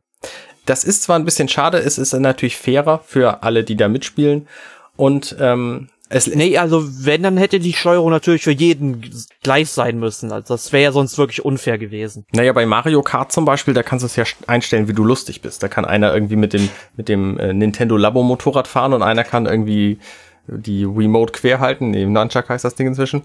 [0.65, 4.47] Das ist zwar ein bisschen schade, es ist natürlich fairer für alle, die da mitspielen.
[4.95, 9.09] Und ähm, es nee, also wenn, dann hätte die Steuerung natürlich für jeden
[9.43, 10.31] gleich sein müssen.
[10.31, 12.25] Also das wäre ja sonst wirklich unfair gewesen.
[12.31, 15.41] Naja, bei Mario Kart zum Beispiel, da kannst du es ja einstellen, wie du lustig
[15.41, 15.61] bist.
[15.61, 16.67] Da kann einer irgendwie mit dem,
[16.97, 19.99] mit dem äh, Nintendo Labo Motorrad fahren und einer kann irgendwie
[20.47, 21.91] die Remote quer halten.
[21.91, 23.21] Nee, Nunchuck heißt das Ding inzwischen.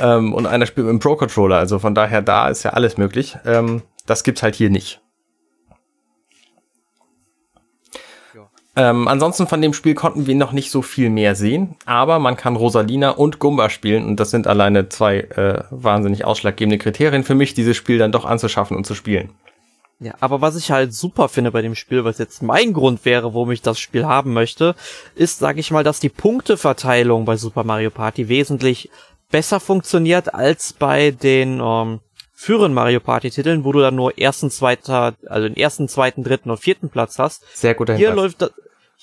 [0.00, 1.58] Ähm, und einer spielt mit dem Pro Controller.
[1.58, 3.36] Also von daher, da ist ja alles möglich.
[3.44, 5.01] Ähm, das gibt's halt hier nicht.
[8.74, 12.36] Ähm, ansonsten von dem Spiel konnten wir noch nicht so viel mehr sehen, aber man
[12.36, 17.34] kann Rosalina und Gumba spielen und das sind alleine zwei äh, wahnsinnig ausschlaggebende Kriterien für
[17.34, 19.30] mich, dieses Spiel dann doch anzuschaffen und zu spielen.
[20.00, 23.34] Ja, aber was ich halt super finde bei dem Spiel, was jetzt mein Grund wäre,
[23.34, 24.74] warum ich das Spiel haben möchte,
[25.14, 28.90] ist, sag ich mal, dass die Punkteverteilung bei Super Mario Party wesentlich
[29.30, 32.00] besser funktioniert als bei den ähm,
[32.42, 36.50] früheren Mario Party Titeln, wo du dann nur ersten, zweiter, also den ersten, zweiten, dritten
[36.50, 37.44] und vierten Platz hast.
[37.54, 38.50] Sehr guter Hier läuft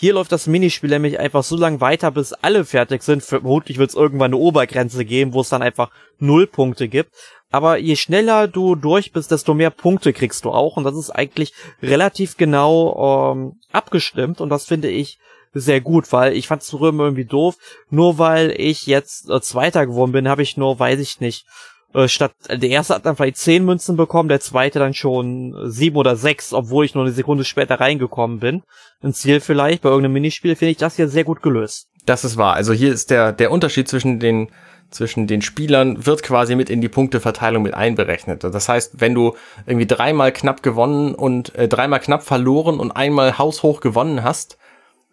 [0.01, 3.21] hier läuft das Minispiel nämlich einfach so lange weiter, bis alle fertig sind.
[3.21, 7.11] Vermutlich wird es irgendwann eine Obergrenze geben, wo es dann einfach null Punkte gibt.
[7.51, 10.77] Aber je schneller du durch bist, desto mehr Punkte kriegst du auch.
[10.77, 11.51] Und das ist eigentlich
[11.83, 14.39] relativ genau ähm, abgestimmt.
[14.39, 15.19] Und das finde ich
[15.53, 17.57] sehr gut, weil ich fand es früher irgendwie doof.
[17.89, 21.45] Nur weil ich jetzt äh, Zweiter geworden bin, habe ich nur, weiß ich nicht,
[21.93, 25.95] äh, statt der erste hat dann vielleicht zehn Münzen bekommen, der zweite dann schon sieben
[25.95, 28.63] oder sechs, obwohl ich nur eine Sekunde später reingekommen bin.
[29.01, 31.87] Ein Ziel vielleicht bei irgendeinem Minispiel finde ich das hier sehr gut gelöst.
[32.05, 32.53] Das ist wahr.
[32.53, 34.49] Also hier ist der der Unterschied zwischen den
[34.91, 38.43] zwischen den Spielern wird quasi mit in die Punkteverteilung mit einberechnet.
[38.43, 43.37] Das heißt, wenn du irgendwie dreimal knapp gewonnen und äh, dreimal knapp verloren und einmal
[43.37, 44.57] haushoch gewonnen hast,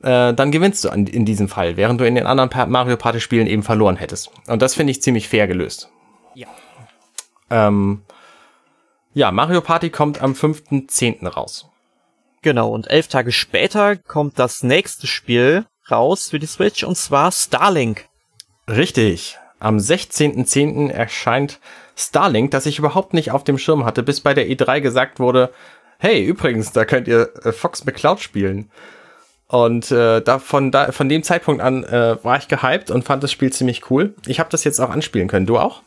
[0.02, 3.20] äh, dann gewinnst du in, in diesem Fall, während du in den anderen Mario Party
[3.20, 4.30] Spielen eben verloren hättest.
[4.46, 5.90] Und das finde ich ziemlich fair gelöst.
[6.34, 6.48] Ja.
[7.50, 8.02] Ähm,
[9.14, 11.26] ja, Mario Party kommt am 5.10.
[11.26, 11.68] raus.
[12.42, 17.32] Genau, und elf Tage später kommt das nächste Spiel raus für die Switch, und zwar
[17.32, 18.08] Starlink.
[18.68, 19.38] Richtig.
[19.58, 20.90] Am 16.10.
[20.90, 21.60] erscheint
[21.96, 25.50] Starlink, das ich überhaupt nicht auf dem Schirm hatte, bis bei der E3 gesagt wurde,
[25.98, 28.70] hey, übrigens, da könnt ihr äh, Fox McCloud spielen.
[29.48, 33.22] Und äh, da, von, da, von dem Zeitpunkt an äh, war ich gehypt und fand
[33.22, 34.14] das Spiel ziemlich cool.
[34.26, 35.46] Ich habe das jetzt auch anspielen können.
[35.46, 35.82] Du auch?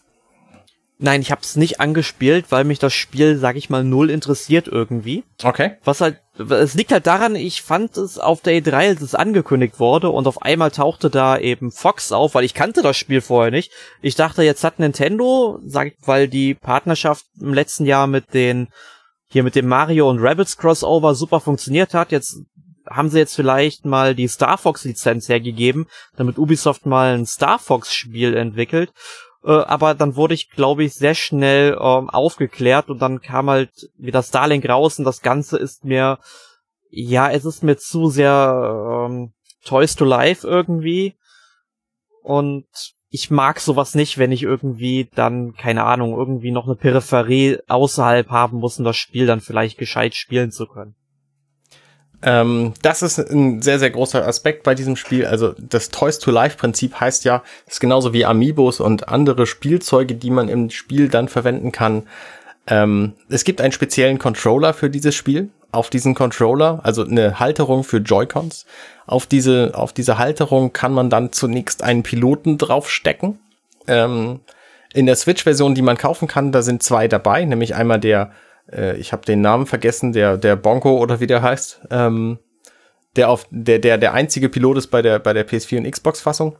[1.02, 4.68] Nein, ich habe es nicht angespielt, weil mich das Spiel, sag ich mal, null interessiert
[4.68, 5.24] irgendwie.
[5.42, 5.78] Okay.
[5.86, 9.80] Was halt, es liegt halt daran, ich fand es auf der E3, als es angekündigt
[9.80, 13.50] wurde und auf einmal tauchte da eben Fox auf, weil ich kannte das Spiel vorher
[13.50, 13.72] nicht.
[14.02, 18.68] Ich dachte, jetzt hat Nintendo, sag ich, weil die Partnerschaft im letzten Jahr mit den,
[19.30, 22.42] hier mit dem Mario und Rabbits Crossover super funktioniert hat, jetzt
[22.90, 25.86] haben sie jetzt vielleicht mal die Star Fox Lizenz hergegeben,
[26.18, 28.92] damit Ubisoft mal ein Star Fox Spiel entwickelt
[29.44, 33.90] äh, aber dann wurde ich, glaube ich, sehr schnell ähm, aufgeklärt und dann kam halt
[33.98, 36.20] wieder Starlink raus und das Ganze ist mir,
[36.90, 41.16] ja, es ist mir zu sehr ähm, Toys to Life irgendwie
[42.22, 42.66] und
[43.12, 48.30] ich mag sowas nicht, wenn ich irgendwie dann, keine Ahnung, irgendwie noch eine Peripherie außerhalb
[48.30, 50.96] haben muss, um das Spiel dann vielleicht gescheit spielen zu können.
[52.22, 55.26] Ähm, das ist ein sehr, sehr großer Aspekt bei diesem Spiel.
[55.26, 60.16] Also das Toys to Life Prinzip heißt ja, ist genauso wie Amiibos und andere Spielzeuge,
[60.16, 62.04] die man im Spiel dann verwenden kann,
[62.70, 65.50] Ähm, es gibt einen speziellen Controller für dieses Spiel.
[65.72, 68.66] Auf diesen Controller, also eine Halterung für Joy-Cons.
[69.06, 73.40] Auf diese, auf diese Halterung kann man dann zunächst einen Piloten draufstecken.
[73.88, 74.40] Ähm,
[74.94, 78.32] in der Switch-Version, die man kaufen kann, da sind zwei dabei, nämlich einmal der,
[78.72, 82.40] äh, ich habe den Namen vergessen, der, der Bonko oder wie der heißt, ähm,
[83.16, 86.58] der auf der, der, der einzige Pilot ist bei der, bei der PS4 und Xbox-Fassung.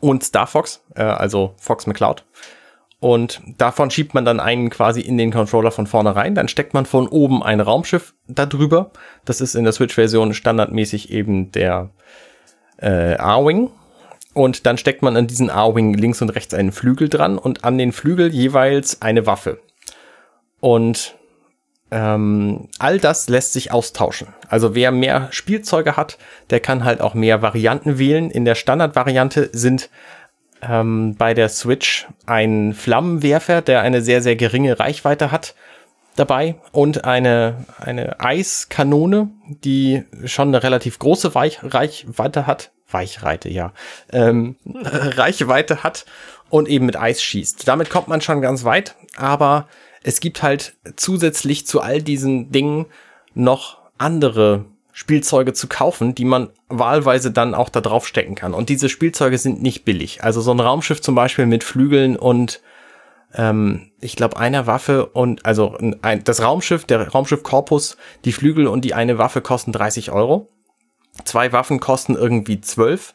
[0.00, 2.24] Und Star Fox, äh, also Fox McCloud.
[3.00, 6.34] Und davon schiebt man dann einen quasi in den Controller von vorne rein.
[6.34, 8.90] Dann steckt man von oben ein Raumschiff da drüber.
[9.24, 11.90] Das ist in der Switch-Version standardmäßig eben der
[12.76, 13.70] äh, A-Wing.
[14.34, 17.78] Und dann steckt man an diesen A-Wing links und rechts einen Flügel dran und an
[17.78, 19.58] den Flügel jeweils eine Waffe.
[20.60, 21.16] Und
[21.90, 24.28] ähm, all das lässt sich austauschen.
[24.48, 26.18] Also wer mehr Spielzeuge hat,
[26.50, 28.30] der kann halt auch mehr Varianten wählen.
[28.30, 29.90] In der Standardvariante sind
[30.62, 35.54] ähm, bei der Switch ein Flammenwerfer, der eine sehr, sehr geringe Reichweite hat,
[36.16, 42.72] dabei und eine, eine Eiskanone, die schon eine relativ große Weich Reichweite hat.
[42.90, 43.72] Weichreite, ja.
[44.12, 46.04] Ähm, Reichweite hat
[46.50, 47.66] und eben mit Eis schießt.
[47.66, 49.68] Damit kommt man schon ganz weit, aber
[50.02, 52.86] es gibt halt zusätzlich zu all diesen Dingen
[53.34, 58.54] noch andere Spielzeuge zu kaufen, die man wahlweise dann auch da drauf stecken kann.
[58.54, 60.24] Und diese Spielzeuge sind nicht billig.
[60.24, 62.60] Also so ein Raumschiff zum Beispiel mit Flügeln und
[63.34, 68.84] ähm, ich glaube einer Waffe und also ein, das Raumschiff, der Raumschiffkorpus, die Flügel und
[68.84, 70.48] die eine Waffe kosten 30 Euro.
[71.24, 73.14] Zwei Waffen kosten irgendwie 12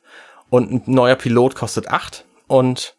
[0.49, 2.25] und ein neuer Pilot kostet 8.
[2.47, 2.95] Und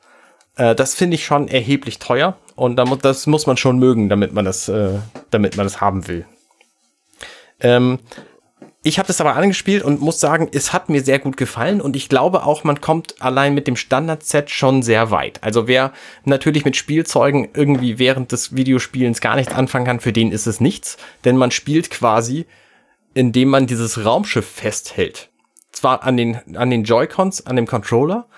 [0.56, 2.36] äh, das finde ich schon erheblich teuer.
[2.56, 4.98] Und das muss man schon mögen, damit man das, äh,
[5.30, 6.24] damit man das haben will.
[7.60, 7.98] Ähm,
[8.82, 11.96] ich habe das aber angespielt und muss sagen, es hat mir sehr gut gefallen und
[11.96, 15.42] ich glaube auch, man kommt allein mit dem Standard-Set schon sehr weit.
[15.42, 15.92] Also wer
[16.24, 20.60] natürlich mit Spielzeugen irgendwie während des Videospielens gar nichts anfangen kann, für den ist es
[20.60, 22.46] nichts, denn man spielt quasi,
[23.12, 25.30] indem man dieses Raumschiff festhält.
[25.72, 28.28] Zwar an den, an den Joy-Cons, an dem Controller,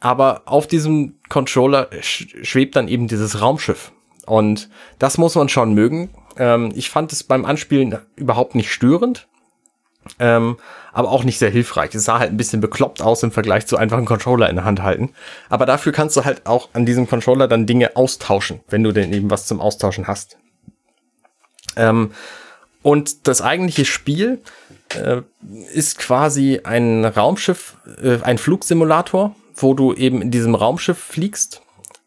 [0.00, 3.92] aber auf diesem Controller schwebt dann eben dieses Raumschiff.
[4.26, 6.10] Und das muss man schon mögen.
[6.36, 9.28] Ähm, ich fand es beim Anspielen überhaupt nicht störend
[10.18, 10.56] ähm,
[10.92, 11.94] aber auch nicht sehr hilfreich.
[11.94, 14.64] Es sah halt ein bisschen bekloppt aus im Vergleich zu einfach einen Controller in der
[14.64, 15.10] Hand halten.
[15.48, 19.12] Aber dafür kannst du halt auch an diesem Controller dann Dinge austauschen, wenn du denn
[19.12, 20.38] eben was zum Austauschen hast.
[21.76, 22.12] Ähm,
[22.82, 24.40] und das eigentliche Spiel
[24.94, 25.20] äh,
[25.72, 31.62] ist quasi ein Raumschiff, äh, ein Flugsimulator, wo du eben in diesem Raumschiff fliegst.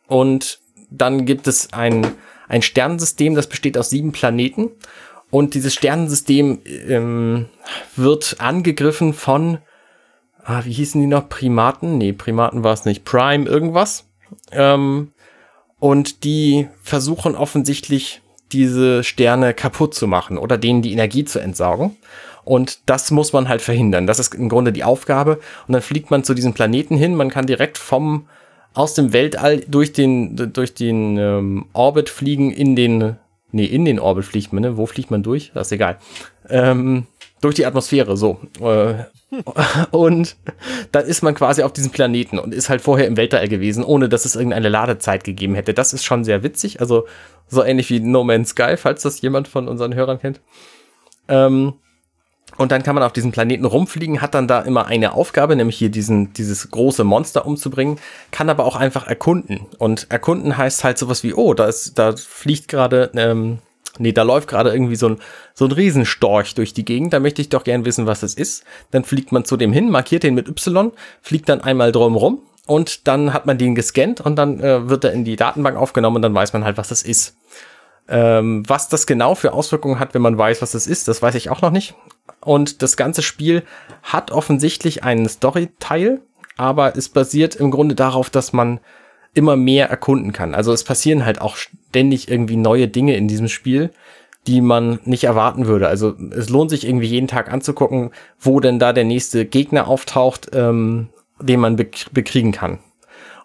[0.07, 2.07] Und dann gibt es ein,
[2.47, 4.71] ein Sternensystem, das besteht aus sieben Planeten.
[5.29, 7.47] Und dieses Sternensystem ähm,
[7.95, 9.57] wird angegriffen von,
[10.43, 11.27] ah, wie hießen die noch?
[11.29, 11.97] Primaten?
[11.97, 13.03] Nee, Primaten war es nicht.
[13.03, 14.05] Prime irgendwas.
[14.51, 15.11] Ähm,
[15.79, 21.97] und die versuchen offensichtlich diese Sterne kaputt zu machen oder denen die Energie zu entsaugen.
[22.45, 24.07] Und das muss man halt verhindern.
[24.07, 25.39] Das ist im Grunde die Aufgabe.
[25.67, 27.15] Und dann fliegt man zu diesem Planeten hin.
[27.15, 28.27] Man kann direkt vom
[28.73, 33.17] aus dem Weltall durch den durch den ähm, Orbit fliegen in den
[33.55, 34.77] Nee, in den Orbit fliegt man, ne?
[34.77, 35.51] Wo fliegt man durch?
[35.53, 35.99] Das ist egal.
[36.49, 37.05] Ähm,
[37.39, 38.39] durch die Atmosphäre, so.
[38.59, 39.03] Äh,
[39.91, 40.35] und
[40.91, 44.09] dann ist man quasi auf diesem Planeten und ist halt vorher im Weltall gewesen, ohne
[44.09, 45.75] dass es irgendeine Ladezeit gegeben hätte.
[45.75, 46.81] Das ist schon sehr witzig.
[46.81, 47.05] Also
[47.47, 50.41] so ähnlich wie No Man's Sky, falls das jemand von unseren Hörern kennt.
[51.27, 51.73] Ähm,
[52.57, 55.77] und dann kann man auf diesem Planeten rumfliegen, hat dann da immer eine Aufgabe, nämlich
[55.77, 57.97] hier diesen, dieses große Monster umzubringen,
[58.31, 59.61] kann aber auch einfach erkunden.
[59.79, 63.59] Und erkunden heißt halt sowas wie, oh, da ist, da fliegt gerade, ähm,
[63.97, 65.17] nee, da läuft gerade irgendwie so ein,
[65.53, 68.63] so ein Riesenstorch durch die Gegend, da möchte ich doch gern wissen, was es ist.
[68.91, 72.39] Dann fliegt man zu dem hin, markiert den mit Y, fliegt dann einmal drum rum
[72.67, 76.17] und dann hat man den gescannt und dann äh, wird er in die Datenbank aufgenommen
[76.17, 77.35] und dann weiß man halt, was das ist.
[78.07, 81.35] Ähm, was das genau für Auswirkungen hat, wenn man weiß, was das ist, das weiß
[81.35, 81.95] ich auch noch nicht.
[82.43, 83.63] Und das ganze Spiel
[84.01, 86.21] hat offensichtlich einen Story-Teil,
[86.57, 88.79] aber es basiert im Grunde darauf, dass man
[89.33, 90.53] immer mehr erkunden kann.
[90.53, 93.91] Also es passieren halt auch ständig irgendwie neue Dinge in diesem Spiel,
[94.45, 95.87] die man nicht erwarten würde.
[95.87, 100.51] Also es lohnt sich irgendwie jeden Tag anzugucken, wo denn da der nächste Gegner auftaucht,
[100.53, 102.79] ähm, den man bekriegen kann.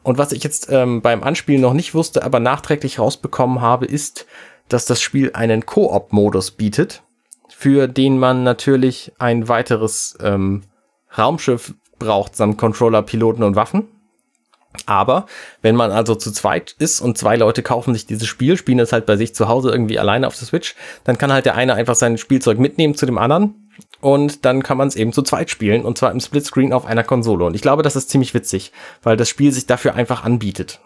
[0.02, 4.26] Und was ich jetzt ähm, beim Anspielen noch nicht wusste, aber nachträglich rausbekommen habe, ist,
[4.68, 7.02] dass das Spiel einen Koop-Modus bietet,
[7.60, 10.62] für den man natürlich ein weiteres ähm,
[11.18, 13.88] Raumschiff braucht, samt Controller, Piloten und Waffen.
[14.86, 15.26] Aber
[15.60, 18.92] wenn man also zu zweit ist und zwei Leute kaufen sich dieses Spiel, spielen es
[18.92, 21.74] halt bei sich zu Hause irgendwie alleine auf der Switch, dann kann halt der eine
[21.74, 25.50] einfach sein Spielzeug mitnehmen zu dem anderen und dann kann man es eben zu zweit
[25.50, 27.44] spielen und zwar im Splitscreen auf einer Konsole.
[27.44, 28.70] Und ich glaube, das ist ziemlich witzig,
[29.02, 30.78] weil das Spiel sich dafür einfach anbietet.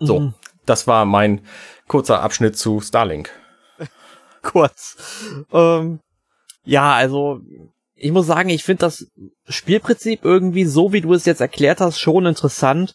[0.00, 0.34] So, mhm.
[0.66, 1.42] das war mein
[1.86, 3.30] kurzer Abschnitt zu Starlink.
[4.42, 4.96] Kurz.
[5.52, 6.00] Ähm,
[6.64, 7.40] ja, also
[7.94, 9.06] ich muss sagen, ich finde das
[9.48, 12.94] Spielprinzip irgendwie so, wie du es jetzt erklärt hast, schon interessant.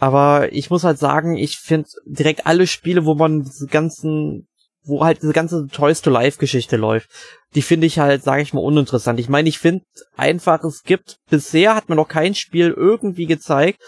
[0.00, 4.46] Aber ich muss halt sagen, ich finde direkt alle Spiele, wo man diese ganzen,
[4.84, 7.10] wo halt diese ganze Toys to Life Geschichte läuft,
[7.54, 9.18] die finde ich halt, sage ich mal, uninteressant.
[9.18, 9.84] Ich meine, ich finde
[10.16, 13.80] einfach, es gibt, bisher hat mir noch kein Spiel irgendwie gezeigt,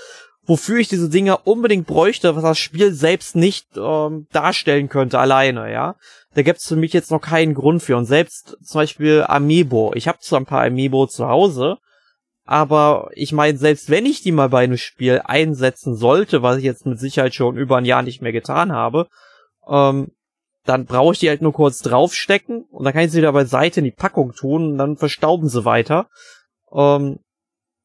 [0.50, 5.72] wofür ich diese Dinger unbedingt bräuchte, was das Spiel selbst nicht ähm, darstellen könnte alleine,
[5.72, 5.94] ja.
[6.34, 7.96] Da gibt's für mich jetzt noch keinen Grund für.
[7.96, 9.92] Und selbst zum Beispiel Amiibo.
[9.94, 11.78] Ich habe zwar ein paar Amiibo zu Hause,
[12.44, 16.64] aber ich meine, selbst wenn ich die mal bei einem Spiel einsetzen sollte, was ich
[16.64, 19.06] jetzt mit Sicherheit schon über ein Jahr nicht mehr getan habe,
[19.68, 20.08] ähm,
[20.64, 23.78] dann brauche ich die halt nur kurz draufstecken und dann kann ich sie wieder beiseite
[23.78, 26.08] in die Packung tun und dann verstauben sie weiter.
[26.72, 27.20] Ähm,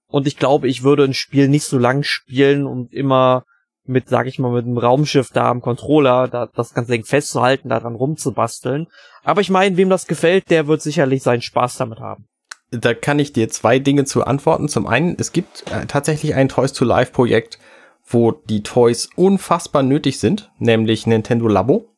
[0.07, 3.43] und ich glaube, ich würde ein Spiel nicht so lang spielen und immer
[3.85, 7.69] mit, sag ich mal, mit einem Raumschiff da am Controller, da das ganze Ding festzuhalten,
[7.69, 8.87] da dran rumzubasteln.
[9.23, 12.27] Aber ich meine, wem das gefällt, der wird sicherlich seinen Spaß damit haben
[12.71, 14.67] da kann ich dir zwei Dinge zu antworten.
[14.67, 17.59] Zum einen, es gibt äh, tatsächlich ein Toys to Life Projekt,
[18.05, 21.89] wo die Toys unfassbar nötig sind, nämlich Nintendo Labo.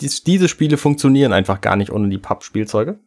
[0.00, 2.98] Dies, diese Spiele funktionieren einfach gar nicht ohne die Pappspielzeuge.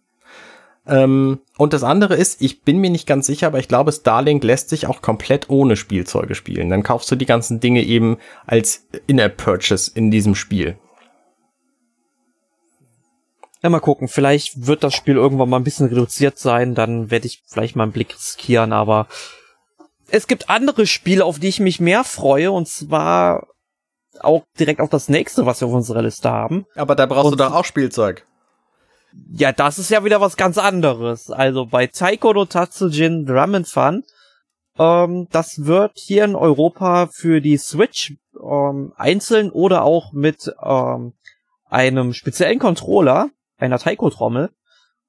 [0.88, 4.43] Ähm, und das andere ist, ich bin mir nicht ganz sicher, aber ich glaube, Starlink
[4.43, 6.69] lässt sich auch komplett ohne Spielzeuge spielen.
[6.69, 10.78] Dann kaufst du die ganzen Dinge eben als In-App-Purchase in diesem Spiel.
[13.63, 14.08] Ja, mal gucken.
[14.08, 16.76] Vielleicht wird das Spiel irgendwann mal ein bisschen reduziert sein.
[16.76, 18.74] Dann werde ich vielleicht mal einen Blick riskieren.
[18.74, 19.08] Aber
[20.12, 22.52] es gibt andere Spiele, auf die ich mich mehr freue.
[22.52, 23.48] Und zwar
[24.19, 26.67] auch direkt auf das nächste, was wir auf unserer Liste haben.
[26.76, 28.28] Aber da brauchst und, du doch auch Spielzeug.
[29.32, 31.30] Ja, das ist ja wieder was ganz anderes.
[31.30, 34.04] Also bei Taiko no Tatsujin Drum and Fun,
[34.78, 41.13] ähm, das wird hier in Europa für die Switch ähm, einzeln oder auch mit ähm,
[41.65, 44.51] einem speziellen Controller einer Taiko-Trommel,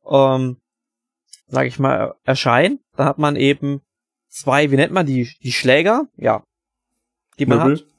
[0.09, 0.59] ähm,
[1.49, 2.81] sag ich mal, erscheinen.
[2.97, 3.83] Da hat man eben
[4.29, 6.07] zwei, wie nennt man die, die Schläger?
[6.16, 6.45] Ja.
[7.38, 7.79] Die man Knüppel.
[7.79, 7.96] hat.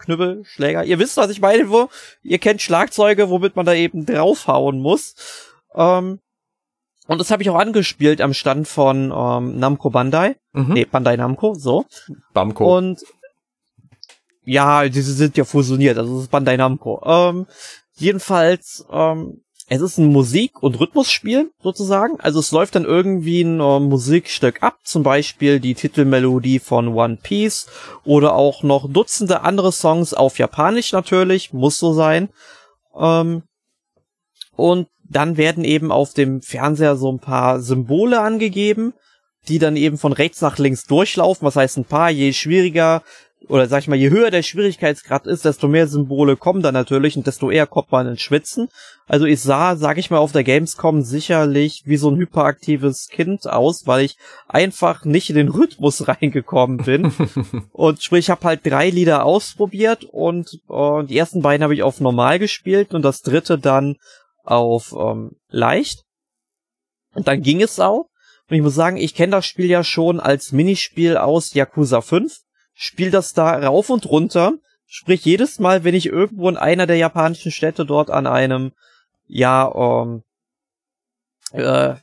[0.00, 0.84] Knüppel, Schläger.
[0.84, 1.88] Ihr wisst, was ich meine, wo,
[2.22, 5.14] ihr kennt Schlagzeuge, womit man da eben draufhauen muss.
[5.74, 6.18] Ähm,
[7.06, 10.36] und das habe ich auch angespielt am Stand von ähm, Namco Bandai.
[10.52, 10.72] Mhm.
[10.74, 11.84] Nee, Bandai Namco, so.
[12.32, 12.76] Bamco.
[12.76, 13.00] Und
[14.44, 17.02] ja, diese sind ja fusioniert, also das ist Bandai Namco.
[17.04, 17.46] Ähm,
[17.94, 22.18] jedenfalls ähm, es ist ein Musik- und Rhythmusspiel sozusagen.
[22.18, 27.18] Also es läuft dann irgendwie ein äh, Musikstück ab, zum Beispiel die Titelmelodie von One
[27.22, 27.68] Piece
[28.04, 32.30] oder auch noch Dutzende andere Songs auf Japanisch natürlich, muss so sein.
[32.98, 33.44] Ähm,
[34.56, 38.92] und dann werden eben auf dem Fernseher so ein paar Symbole angegeben,
[39.46, 41.46] die dann eben von rechts nach links durchlaufen.
[41.46, 42.10] Was heißt ein paar?
[42.10, 43.04] Je schwieriger
[43.48, 47.16] oder sag ich mal, je höher der Schwierigkeitsgrad ist, desto mehr Symbole kommen dann natürlich
[47.16, 48.68] und desto eher kommt man ins Schwitzen.
[49.06, 53.48] Also ich sah, sag ich mal, auf der Gamescom sicherlich wie so ein hyperaktives Kind
[53.48, 57.12] aus, weil ich einfach nicht in den Rhythmus reingekommen bin.
[57.72, 61.82] und sprich, ich habe halt drei Lieder ausprobiert und äh, die ersten beiden habe ich
[61.82, 63.96] auf normal gespielt und das dritte dann
[64.44, 66.04] auf ähm, leicht.
[67.14, 68.06] Und dann ging es auch.
[68.48, 72.36] Und ich muss sagen, ich kenne das Spiel ja schon als Minispiel aus Yakuza 5
[72.80, 74.54] spiel das da rauf und runter.
[74.86, 78.72] Sprich, jedes Mal, wenn ich irgendwo in einer der japanischen Städte dort an einem,
[79.26, 80.22] ja, ähm,
[81.52, 81.96] äh,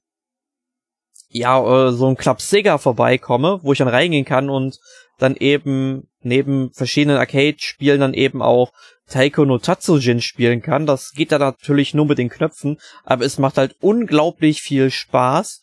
[1.29, 4.77] ja, äh, so ein Club Sega vorbeikomme, wo ich dann reingehen kann und
[5.17, 8.71] dann eben neben verschiedenen Arcade-Spielen dann eben auch
[9.09, 10.85] Taiko no Tatsujin spielen kann.
[10.85, 15.59] Das geht da natürlich nur mit den Knöpfen, aber es macht halt unglaublich viel Spaß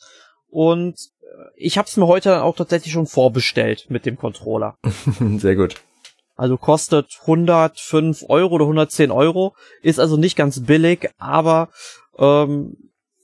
[0.49, 0.97] und
[1.57, 4.77] ich habe es mir heute auch tatsächlich schon vorbestellt mit dem Controller.
[5.39, 5.77] Sehr gut.
[6.37, 11.69] Also kostet 105 Euro oder 110 Euro, ist also nicht ganz billig, aber
[12.19, 12.77] ähm,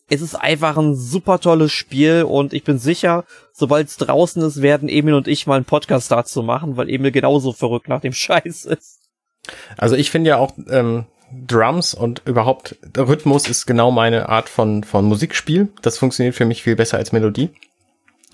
[0.09, 4.63] es ist einfach ein super tolles Spiel und ich bin sicher, sobald es draußen ist,
[4.63, 8.13] werden Emil und ich mal einen Podcast dazu machen, weil Emil genauso verrückt nach dem
[8.13, 8.99] Scheiß ist.
[9.77, 14.85] Also ich finde ja auch ähm, Drums und überhaupt Rhythmus ist genau meine Art von,
[14.85, 15.69] von Musikspiel.
[15.83, 17.51] Das funktioniert für mich viel besser als Melodie.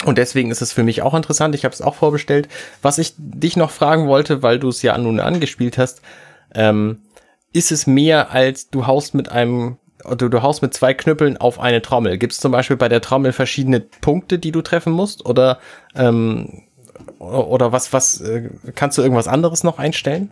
[0.04, 1.54] Und deswegen ist es für mich auch interessant.
[1.54, 2.48] Ich habe es auch vorbestellt.
[2.82, 6.02] Was ich dich noch fragen wollte, weil du es ja nun angespielt hast,
[6.54, 6.98] ähm,
[7.52, 11.58] ist es mehr als du haust mit einem oder du haust mit zwei Knüppeln auf
[11.58, 12.18] eine Trommel?
[12.18, 15.24] Gibt es zum Beispiel bei der Trommel verschiedene Punkte, die du treffen musst?
[15.24, 15.58] Oder
[15.94, 16.62] ähm,
[17.18, 20.30] oder was was äh, kannst du irgendwas anderes noch einstellen?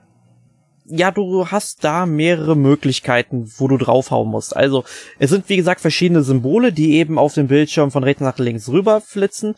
[0.87, 4.57] Ja, du hast da mehrere Möglichkeiten, wo du draufhauen musst.
[4.57, 4.85] Also,
[5.19, 8.69] es sind wie gesagt verschiedene Symbole, die eben auf dem Bildschirm von rechts nach links
[8.69, 9.55] rüber flitzen.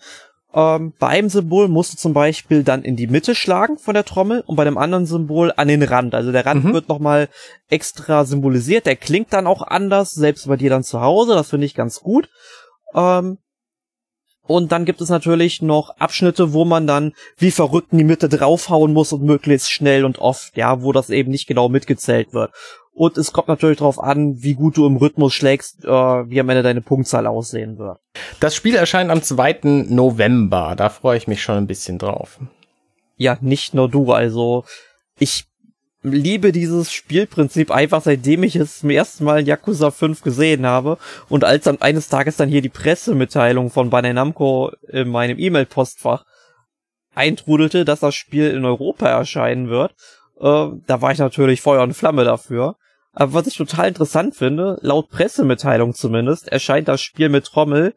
[0.54, 4.04] Ähm, bei einem Symbol musst du zum Beispiel dann in die Mitte schlagen von der
[4.04, 6.14] Trommel und bei dem anderen Symbol an den Rand.
[6.14, 6.72] Also der Rand mhm.
[6.72, 7.28] wird nochmal
[7.68, 8.86] extra symbolisiert.
[8.86, 11.34] Der klingt dann auch anders, selbst bei dir dann zu Hause.
[11.34, 12.30] Das finde ich ganz gut.
[12.94, 13.38] Ähm,
[14.46, 18.28] und dann gibt es natürlich noch Abschnitte, wo man dann wie verrückt in die Mitte
[18.28, 22.52] draufhauen muss und möglichst schnell und oft, ja, wo das eben nicht genau mitgezählt wird.
[22.92, 26.48] Und es kommt natürlich darauf an, wie gut du im Rhythmus schlägst, äh, wie am
[26.48, 27.98] Ende deine Punktzahl aussehen wird.
[28.40, 29.84] Das Spiel erscheint am 2.
[29.90, 30.74] November.
[30.76, 32.38] Da freue ich mich schon ein bisschen drauf.
[33.16, 34.12] Ja, nicht nur du.
[34.12, 34.64] Also
[35.18, 35.44] ich
[36.12, 40.98] liebe dieses Spielprinzip einfach seitdem ich es zum ersten Mal in Yakuza 5 gesehen habe
[41.28, 46.24] und als dann eines Tages dann hier die Pressemitteilung von Bandai Namco in meinem E-Mail-Postfach
[47.14, 49.92] eintrudelte, dass das Spiel in Europa erscheinen wird,
[50.38, 52.76] äh, da war ich natürlich Feuer und Flamme dafür.
[53.12, 57.94] Aber was ich total interessant finde, laut Pressemitteilung zumindest, erscheint das Spiel mit Trommel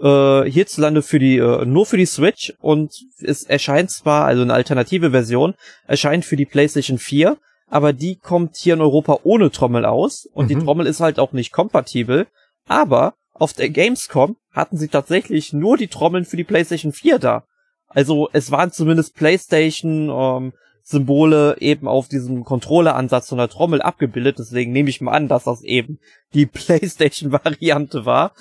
[0.00, 4.54] äh, hierzulande für die äh, nur für die Switch und es erscheint zwar also eine
[4.54, 5.54] alternative Version
[5.86, 7.36] erscheint für die PlayStation 4,
[7.68, 10.48] aber die kommt hier in Europa ohne Trommel aus und mhm.
[10.48, 12.26] die Trommel ist halt auch nicht kompatibel,
[12.66, 17.44] aber auf der Gamescom hatten sie tatsächlich nur die Trommeln für die PlayStation 4 da.
[17.88, 24.38] Also es waren zumindest PlayStation ähm, Symbole eben auf diesem Controller-Ansatz von der Trommel abgebildet.
[24.38, 25.98] Deswegen nehme ich mal an, dass das eben
[26.34, 28.32] die PlayStation-Variante war.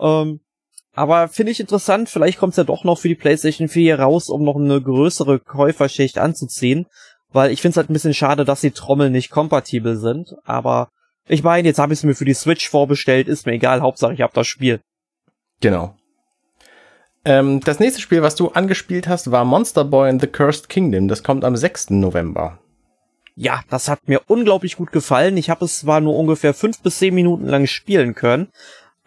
[0.00, 0.40] Ähm,
[0.94, 4.28] aber finde ich interessant, vielleicht kommt es ja doch noch für die PlayStation 4 raus,
[4.28, 6.86] um noch eine größere Käuferschicht anzuziehen.
[7.32, 10.34] Weil ich finde es halt ein bisschen schade, dass die Trommeln nicht kompatibel sind.
[10.44, 10.88] Aber
[11.26, 14.12] ich meine, jetzt habe ich es mir für die Switch vorbestellt, ist mir egal, Hauptsache
[14.12, 14.80] ich habe das Spiel.
[15.60, 15.96] Genau.
[17.24, 21.08] Ähm, das nächste Spiel, was du angespielt hast, war Monster Boy in the Cursed Kingdom.
[21.08, 21.90] Das kommt am 6.
[21.90, 22.58] November.
[23.34, 25.38] Ja, das hat mir unglaublich gut gefallen.
[25.38, 28.48] Ich habe es zwar nur ungefähr fünf bis zehn Minuten lang spielen können,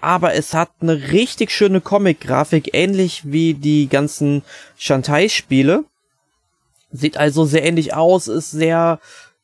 [0.05, 4.43] aber es hat eine richtig schöne Comic-Grafik, ähnlich wie die ganzen
[4.77, 5.83] Shantai-Spiele.
[6.91, 8.99] Sieht also sehr ähnlich aus, ist sehr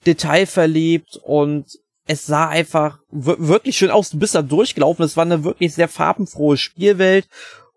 [0.05, 1.65] detailverliebt und
[2.05, 4.11] es sah einfach wirklich schön aus.
[4.11, 5.03] Du bist da durchgelaufen.
[5.03, 7.27] Es war eine wirklich sehr farbenfrohe Spielwelt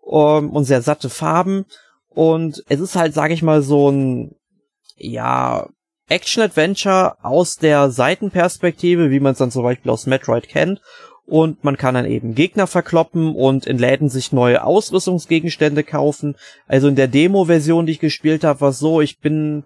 [0.01, 1.65] um, ähm, und sehr satte Farben.
[2.09, 4.35] Und es ist halt, sag ich mal, so ein,
[4.95, 5.69] ja,
[6.07, 10.81] Action-Adventure aus der Seitenperspektive, wie man es dann zum Beispiel aus Metroid kennt.
[11.27, 16.35] Und man kann dann eben Gegner verkloppen und in Läden sich neue Ausrüstungsgegenstände kaufen.
[16.67, 19.63] Also in der Demo-Version, die ich gespielt habe, war so, ich bin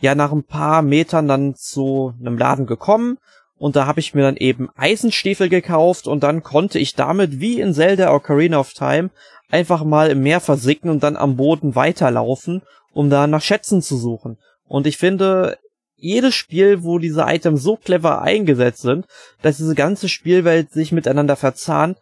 [0.00, 3.18] ja nach ein paar Metern dann zu einem Laden gekommen
[3.56, 7.60] und da habe ich mir dann eben Eisenstiefel gekauft und dann konnte ich damit wie
[7.60, 9.10] in Zelda Ocarina of Time
[9.50, 13.96] einfach mal im Meer versinken und dann am Boden weiterlaufen, um da nach Schätzen zu
[13.96, 14.38] suchen.
[14.66, 15.58] Und ich finde,
[15.96, 19.06] jedes Spiel, wo diese Items so clever eingesetzt sind,
[19.42, 21.98] dass diese ganze Spielwelt sich miteinander verzahnt,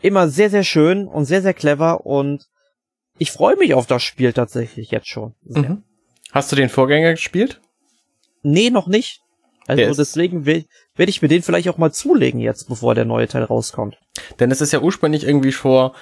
[0.00, 2.46] immer sehr, sehr schön und sehr, sehr clever und
[3.18, 5.34] ich freue mich auf das Spiel tatsächlich jetzt schon.
[5.44, 5.82] Mhm.
[6.32, 7.60] Hast du den Vorgänger gespielt?
[8.42, 9.20] Nee, noch nicht.
[9.66, 10.66] Also deswegen werde
[10.96, 13.96] ich mir den vielleicht auch mal zulegen jetzt, bevor der neue Teil rauskommt.
[14.38, 15.94] Denn es ist ja ursprünglich irgendwie vor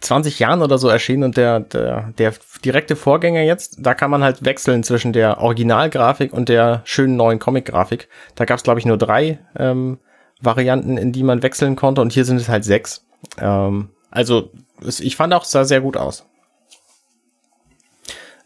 [0.00, 2.34] 20 Jahren oder so erschienen und der, der, der
[2.64, 7.38] direkte Vorgänger jetzt, da kann man halt wechseln zwischen der Originalgrafik und der schönen neuen
[7.38, 8.08] Comic-Grafik.
[8.34, 9.98] Da gab es, glaube ich, nur drei ähm,
[10.40, 13.06] Varianten, in die man wechseln konnte und hier sind es halt sechs.
[13.38, 16.26] Ähm, also ich fand auch, es sah sehr gut aus.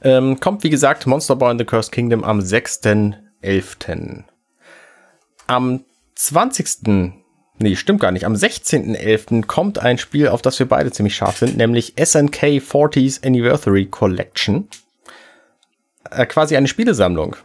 [0.03, 4.25] Ähm, kommt, wie gesagt, Monster Boy in the Cursed Kingdom am 6.11.
[5.47, 5.85] Am
[6.15, 7.20] 20
[7.61, 8.25] nee, stimmt gar nicht.
[8.25, 9.47] Am 16.11.
[9.47, 14.69] kommt ein Spiel, auf das wir beide ziemlich scharf sind, nämlich SNK 40s Anniversary Collection.
[16.11, 17.37] Äh, quasi eine Spielesammlung.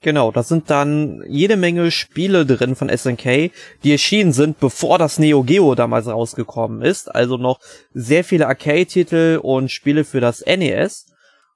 [0.00, 3.50] Genau, da sind dann jede Menge Spiele drin von SNK,
[3.84, 7.14] die erschienen sind, bevor das Neo Geo damals rausgekommen ist.
[7.14, 7.58] Also noch
[7.94, 11.06] sehr viele Arcade-Titel und Spiele für das NES.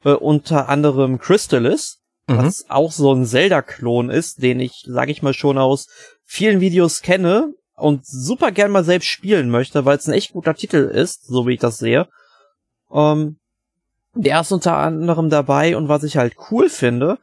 [0.05, 2.39] Äh, unter anderem Crystalis, mhm.
[2.39, 5.89] was auch so ein Zelda-Klon ist, den ich, sag ich mal, schon aus
[6.25, 10.55] vielen Videos kenne und super gern mal selbst spielen möchte, weil es ein echt guter
[10.55, 12.09] Titel ist, so wie ich das sehe.
[12.93, 13.37] Ähm,
[14.15, 17.19] der ist unter anderem dabei und was ich halt cool finde,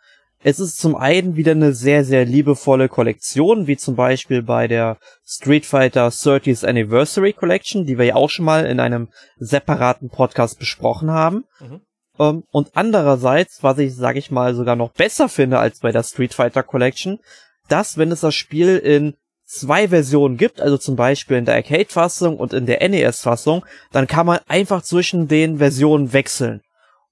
[0.47, 4.97] es ist zum einen wieder eine sehr, sehr liebevolle Kollektion, wie zum Beispiel bei der
[5.25, 10.59] Street Fighter 30th Anniversary Collection, die wir ja auch schon mal in einem separaten Podcast
[10.59, 11.45] besprochen haben.
[11.59, 11.81] Mhm.
[12.17, 15.91] Um, ähm, und andererseits, was ich, sag ich mal, sogar noch besser finde als bei
[15.91, 17.19] der Street Fighter Collection,
[17.67, 19.15] dass, wenn es das Spiel in
[19.45, 24.25] zwei Versionen gibt, also zum Beispiel in der Arcade-Fassung und in der NES-Fassung, dann kann
[24.25, 26.61] man einfach zwischen den Versionen wechseln.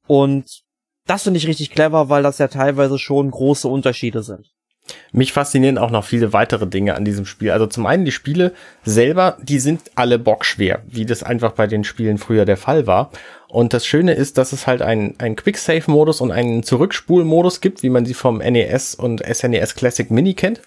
[0.07, 0.63] Und
[1.05, 4.47] das finde ich richtig clever, weil das ja teilweise schon große Unterschiede sind.
[5.13, 7.51] Mich faszinieren auch noch viele weitere Dinge an diesem Spiel.
[7.51, 8.53] Also zum einen die Spiele
[8.83, 13.11] selber, die sind alle bockschwer, wie das einfach bei den Spielen früher der Fall war.
[13.47, 17.89] Und das Schöne ist, dass es halt einen, einen Quick-Save-Modus und einen Zurückspul-Modus gibt, wie
[17.89, 20.61] man sie vom NES und SNES Classic Mini kennt.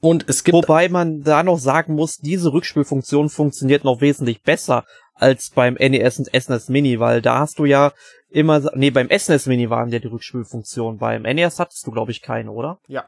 [0.00, 0.54] Und es gibt.
[0.54, 4.84] Wobei man da noch sagen muss, diese Rückspielfunktion funktioniert noch wesentlich besser
[5.14, 7.92] als beim NES und SNES Mini, weil da hast du ja
[8.30, 10.98] immer, nee, beim SNES Mini waren ja die Rückspielfunktion.
[10.98, 12.78] Beim NES hattest du, glaube ich, keine, oder?
[12.88, 13.04] Ja.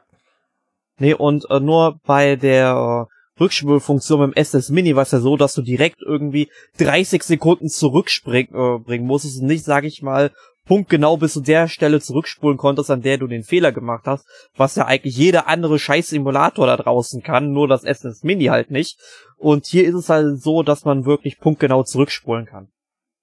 [0.99, 5.37] Nee, und äh, nur bei der äh, Rückspulfunktion beim SNES Mini war es ja so,
[5.37, 10.31] dass du direkt irgendwie 30 Sekunden zurückspringen äh, bringen musstest und nicht, sag ich mal,
[10.65, 14.75] punktgenau bis zu der Stelle zurückspulen konntest, an der du den Fehler gemacht hast, was
[14.75, 18.99] ja eigentlich jeder andere Scheiß-Simulator da draußen kann, nur das SNES Mini halt nicht.
[19.37, 22.69] Und hier ist es halt so, dass man wirklich punktgenau zurückspulen kann.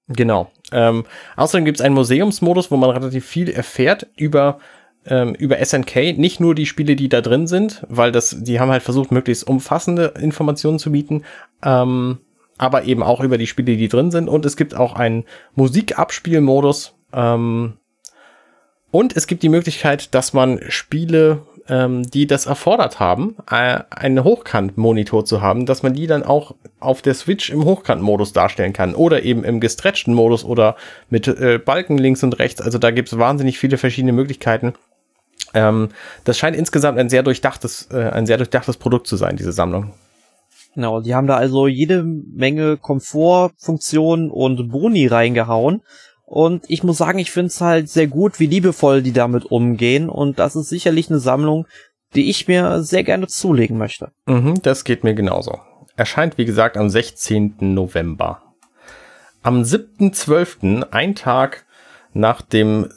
[0.08, 0.50] Genau.
[0.72, 1.04] Ähm,
[1.36, 4.58] außerdem gibt es einen Museumsmodus, wo man relativ viel erfährt über
[5.06, 8.70] ähm, über SNK, nicht nur die Spiele, die da drin sind, weil das, die haben
[8.70, 11.24] halt versucht, möglichst umfassende Informationen zu bieten,
[11.62, 12.18] ähm,
[12.58, 14.28] aber eben auch über die Spiele, die drin sind.
[14.28, 15.24] Und es gibt auch einen
[15.54, 17.74] Musikabspielmodus, ähm,
[18.90, 24.24] und es gibt die Möglichkeit, dass man Spiele, ähm, die das erfordert haben, äh, einen
[24.24, 28.94] Hochkant-Monitor zu haben, dass man die dann auch auf der Switch im Hochkant-Modus darstellen kann
[28.94, 30.76] oder eben im gestretchten Modus oder
[31.08, 32.60] mit äh, Balken links und rechts.
[32.60, 34.74] Also da gibt es wahnsinnig viele verschiedene Möglichkeiten.
[35.54, 35.90] Ähm,
[36.24, 39.92] das scheint insgesamt ein sehr durchdachtes, äh, ein sehr durchdachtes Produkt zu sein, diese Sammlung.
[40.74, 45.82] Genau, die haben da also jede Menge Komfortfunktionen und Boni reingehauen.
[46.30, 50.08] Und ich muss sagen, ich finde es halt sehr gut, wie liebevoll die damit umgehen.
[50.08, 51.66] Und das ist sicherlich eine Sammlung,
[52.14, 54.12] die ich mir sehr gerne zulegen möchte.
[54.26, 55.58] Mhm, das geht mir genauso.
[55.96, 57.56] Erscheint, wie gesagt, am 16.
[57.58, 58.42] November.
[59.42, 61.66] Am 7.12., ein Tag
[62.14, 62.88] nach dem,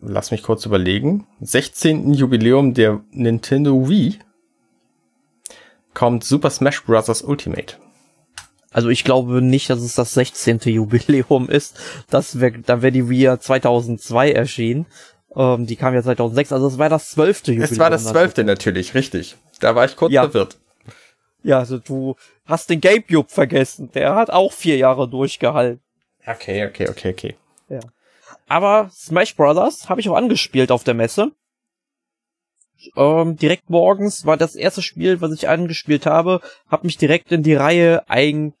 [0.00, 2.14] lass mich kurz überlegen, 16.
[2.14, 4.20] Jubiläum der Nintendo Wii,
[5.92, 7.20] kommt Super Smash Bros.
[7.20, 7.76] Ultimate.
[8.72, 10.60] Also ich glaube nicht, dass es das 16.
[10.64, 11.78] Jubiläum ist.
[12.08, 14.86] Das wär, dann wäre die Wii ja 2002 erschienen.
[15.34, 17.48] Ähm, die kam ja 2006, also es war das 12.
[17.48, 17.64] Jubiläum.
[17.64, 18.38] Es war das 12.
[18.38, 19.36] natürlich, richtig.
[19.60, 20.22] Da war ich kurz ja.
[20.22, 20.58] verwirrt.
[21.42, 23.90] Ja, also du hast den Gamecube vergessen.
[23.92, 25.82] Der hat auch vier Jahre durchgehalten.
[26.26, 27.36] Okay, okay, okay, okay.
[27.68, 27.80] Ja.
[28.46, 31.32] Aber Smash Brothers habe ich auch angespielt auf der Messe.
[32.96, 37.42] Ähm, direkt morgens war das erste Spiel, was ich angespielt habe, hab mich direkt in
[37.42, 38.54] die Reihe ein,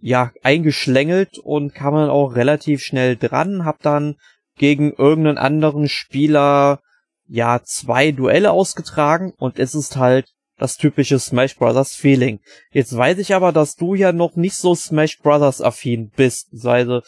[0.00, 4.16] ja, eingeschlängelt und kam dann auch relativ schnell dran, hab dann
[4.56, 6.80] gegen irgendeinen anderen Spieler
[7.26, 10.26] ja zwei Duelle ausgetragen und es ist halt
[10.58, 12.40] das typische Smash Brothers Feeling.
[12.72, 17.02] Jetzt weiß ich aber, dass du ja noch nicht so Smash Brothers affin bist, also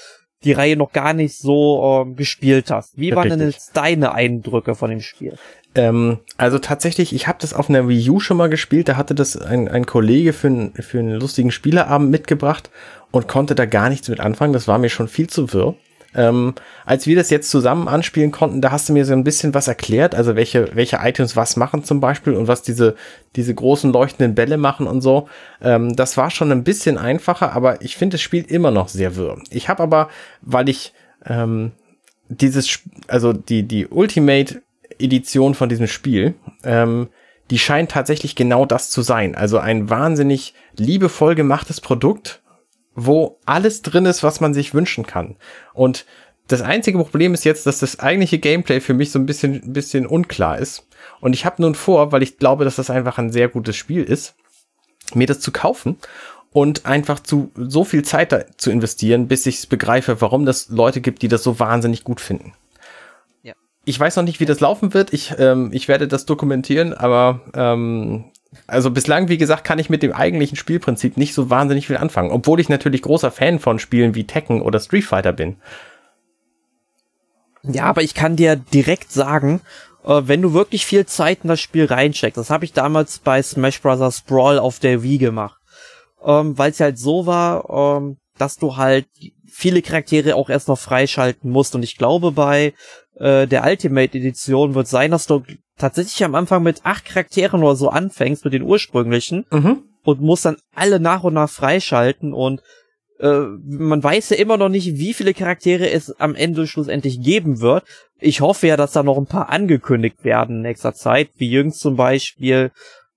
[0.45, 2.97] die Reihe noch gar nicht so ähm, gespielt hast.
[2.97, 5.37] Wie waren denn jetzt deine Eindrücke von dem Spiel?
[5.75, 8.89] Ähm, also tatsächlich, ich habe das auf einer Wii U schon mal gespielt.
[8.89, 12.71] Da hatte das ein, ein Kollege für, ein, für einen lustigen Spieleabend mitgebracht
[13.11, 14.53] und konnte da gar nichts mit anfangen.
[14.53, 15.75] Das war mir schon viel zu wirr.
[16.13, 16.55] Ähm,
[16.85, 19.69] als wir das jetzt zusammen anspielen konnten, da hast du mir so ein bisschen was
[19.69, 22.97] erklärt, also welche, welche Items was machen zum Beispiel und was diese,
[23.37, 25.29] diese großen leuchtenden Bälle machen und so.
[25.63, 29.15] Ähm, das war schon ein bisschen einfacher, aber ich finde, es spielt immer noch sehr
[29.15, 29.39] wirr.
[29.51, 30.09] Ich habe aber,
[30.43, 30.93] weil ich
[31.27, 31.73] ähm,
[32.29, 34.63] dieses, also die, die Ultimate
[35.01, 36.35] Edition von diesem Spiel,
[36.65, 37.09] ähm,
[37.51, 39.35] die scheint tatsächlich genau das zu sein.
[39.35, 42.43] Also ein wahnsinnig liebevoll gemachtes Produkt,
[42.95, 45.37] wo alles drin ist, was man sich wünschen kann.
[45.75, 46.07] Und
[46.47, 49.73] das einzige Problem ist jetzt, dass das eigentliche Gameplay für mich so ein bisschen, ein
[49.73, 50.89] bisschen unklar ist.
[51.21, 54.03] Und ich habe nun vor, weil ich glaube, dass das einfach ein sehr gutes Spiel
[54.03, 54.35] ist,
[55.15, 55.97] mir das zu kaufen
[56.53, 61.01] und einfach zu so viel Zeit da zu investieren, bis ich begreife, warum das Leute
[61.01, 62.53] gibt, die das so wahnsinnig gut finden
[63.85, 65.13] ich weiß noch nicht, wie das laufen wird.
[65.13, 68.31] Ich, ähm, ich werde das dokumentieren, aber ähm,
[68.67, 72.31] also bislang, wie gesagt, kann ich mit dem eigentlichen Spielprinzip nicht so wahnsinnig viel anfangen,
[72.31, 75.57] obwohl ich natürlich großer Fan von Spielen wie Tekken oder Street Fighter bin.
[77.63, 79.61] Ja, aber ich kann dir direkt sagen,
[80.05, 83.43] äh, wenn du wirklich viel Zeit in das Spiel reinsteckst, das habe ich damals bei
[83.43, 84.23] Smash Bros.
[84.23, 85.61] Brawl auf der Wii gemacht,
[86.25, 89.07] ähm, weil es halt so war, ähm, dass du halt
[89.47, 91.75] viele Charaktere auch erst noch freischalten musst.
[91.75, 92.73] Und ich glaube, bei
[93.21, 95.43] äh, der Ultimate Edition wird sein, dass du
[95.79, 99.85] tatsächlich am Anfang mit acht Charakteren oder so anfängst, mit den ursprünglichen, mhm.
[100.03, 102.63] und musst dann alle nach und nach freischalten und
[103.19, 107.61] äh, man weiß ja immer noch nicht, wie viele Charaktere es am Ende schlussendlich geben
[107.61, 107.85] wird.
[108.19, 111.81] Ich hoffe ja, dass da noch ein paar angekündigt werden in nächster Zeit, wie jüngst
[111.81, 112.71] zum Beispiel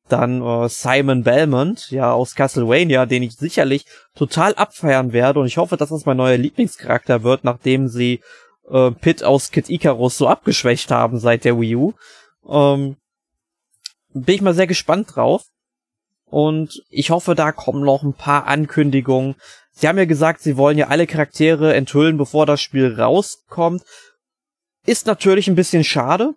[0.09, 3.85] dann äh, Simon Belmont, ja, aus Castlevania, den ich sicherlich
[4.15, 8.19] total abfeiern werde und ich hoffe, dass das mein neuer Lieblingscharakter wird, nachdem sie
[8.69, 11.93] äh, Pit aus Kid Icarus so abgeschwächt haben seit der Wii U.
[12.47, 12.97] Ähm,
[14.13, 15.45] bin ich mal sehr gespannt drauf.
[16.25, 19.35] Und ich hoffe, da kommen noch ein paar Ankündigungen.
[19.71, 23.83] sie haben ja gesagt, sie wollen ja alle Charaktere enthüllen, bevor das Spiel rauskommt.
[24.85, 26.33] Ist natürlich ein bisschen schade,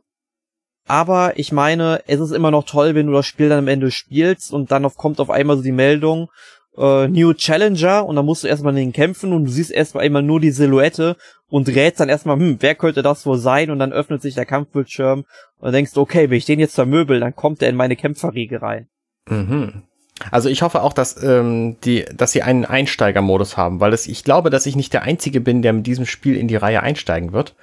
[0.87, 3.91] aber ich meine, es ist immer noch toll, wenn du das Spiel dann am Ende
[3.91, 6.31] spielst und dann auf, kommt auf einmal so die Meldung,
[6.77, 10.23] äh, New Challenger und dann musst du erstmal den kämpfen und du siehst erstmal einmal
[10.23, 11.17] nur die Silhouette
[11.49, 13.71] und rätst dann erstmal, hm, wer könnte das wohl sein?
[13.71, 15.25] Und dann öffnet sich der Kampfbildschirm
[15.59, 18.89] und denkst, okay, wenn ich den jetzt vermöbel, dann kommt er in meine Kämpferriege rein.
[19.29, 19.83] Mhm.
[20.31, 24.25] Also ich hoffe auch, dass, ähm, die, dass sie einen Einsteigermodus haben, weil es, ich
[24.25, 27.33] glaube, dass ich nicht der Einzige bin, der mit diesem Spiel in die Reihe einsteigen
[27.33, 27.55] wird.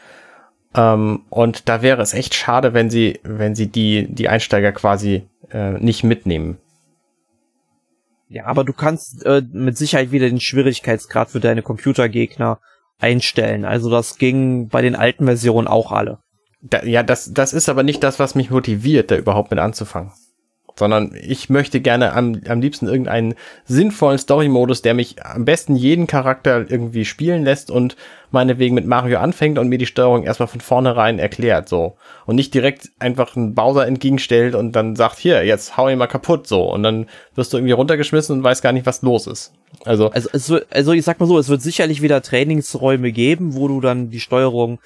[0.76, 5.24] Ähm, und da wäre es echt schade, wenn sie, wenn sie die, die Einsteiger quasi
[5.52, 6.58] äh, nicht mitnehmen.
[8.30, 12.60] Ja, aber du kannst äh, mit Sicherheit wieder den Schwierigkeitsgrad für deine Computergegner
[13.04, 13.66] einstellen.
[13.66, 16.20] Also das ging bei den alten Versionen auch alle.
[16.62, 20.12] Da, ja, das, das ist aber nicht das, was mich motiviert, da überhaupt mit anzufangen
[20.76, 26.08] sondern ich möchte gerne am, am liebsten irgendeinen sinnvollen Story-Modus, der mich am besten jeden
[26.08, 27.96] Charakter irgendwie spielen lässt und
[28.32, 31.96] meinetwegen mit Mario anfängt und mir die Steuerung erstmal von vornherein erklärt, so.
[32.26, 36.08] Und nicht direkt einfach einen Bowser entgegenstellt und dann sagt, hier, jetzt hau ihn mal
[36.08, 36.64] kaputt, so.
[36.64, 37.06] Und dann
[37.36, 39.54] wirst du irgendwie runtergeschmissen und weißt gar nicht, was los ist.
[39.86, 43.68] Also, also, also, also ich sag mal so, es wird sicherlich wieder Trainingsräume geben, wo
[43.68, 44.80] du dann die Steuerung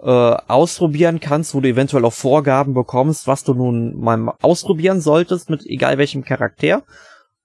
[0.00, 5.50] äh, ausprobieren kannst, wo du eventuell auch Vorgaben bekommst, was du nun mal ausprobieren solltest,
[5.50, 6.82] mit egal welchem Charakter.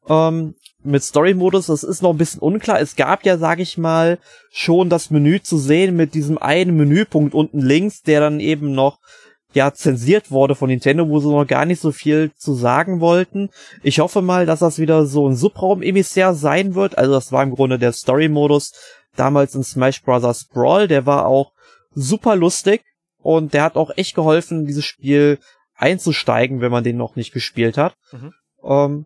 [0.08, 2.80] Ähm, mit Story-Modus, das ist noch ein bisschen unklar.
[2.80, 4.18] Es gab ja, sag ich mal,
[4.52, 9.00] schon das Menü zu sehen mit diesem einen Menüpunkt unten links, der dann eben noch
[9.54, 13.50] ja zensiert wurde von Nintendo, wo sie noch gar nicht so viel zu sagen wollten.
[13.84, 16.97] Ich hoffe mal, dass das wieder so ein Subraum-Emissär sein wird.
[16.97, 18.74] Also das war im Grunde der Story-Modus
[19.16, 20.45] damals in Smash Bros.
[20.45, 20.88] Brawl.
[20.88, 21.52] Der war auch
[22.00, 22.84] super lustig
[23.22, 25.39] und der hat auch echt geholfen, dieses Spiel
[25.76, 27.95] einzusteigen, wenn man den noch nicht gespielt hat.
[28.12, 28.34] Mhm.
[28.64, 29.06] Ähm,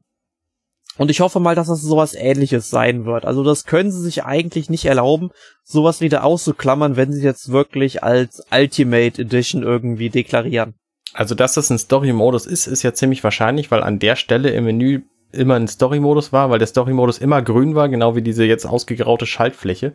[0.97, 3.25] und ich hoffe mal, dass das sowas ähnliches sein wird.
[3.25, 5.31] Also das können sie sich eigentlich nicht erlauben,
[5.63, 10.75] sowas wieder auszuklammern, wenn sie jetzt wirklich als Ultimate Edition irgendwie deklarieren.
[11.13, 14.65] Also, dass das ein Story-Modus ist, ist ja ziemlich wahrscheinlich, weil an der Stelle im
[14.65, 18.65] Menü immer ein Story-Modus war, weil der Story-Modus immer grün war, genau wie diese jetzt
[18.65, 19.93] ausgegraute Schaltfläche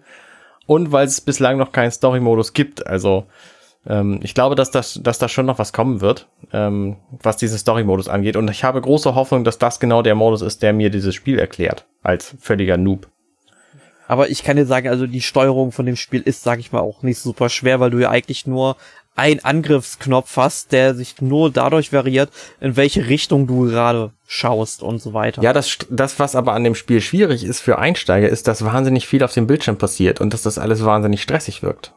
[0.68, 2.86] und weil es bislang noch keinen Story-Modus gibt.
[2.86, 3.24] Also
[3.86, 7.58] ähm, ich glaube, dass das, dass da schon noch was kommen wird, ähm, was diesen
[7.58, 8.36] Story-Modus angeht.
[8.36, 11.38] Und ich habe große Hoffnung, dass das genau der Modus ist, der mir dieses Spiel
[11.38, 13.08] erklärt, als völliger Noob.
[14.08, 16.80] Aber ich kann dir sagen, also die Steuerung von dem Spiel ist, sag ich mal,
[16.80, 18.76] auch nicht super schwer, weil du ja eigentlich nur
[19.18, 25.00] ein Angriffsknopf hast, der sich nur dadurch variiert, in welche Richtung du gerade schaust und
[25.00, 25.42] so weiter.
[25.42, 29.06] Ja, das, das, was aber an dem Spiel schwierig ist für Einsteiger, ist, dass wahnsinnig
[29.06, 31.94] viel auf dem Bildschirm passiert und dass das alles wahnsinnig stressig wirkt.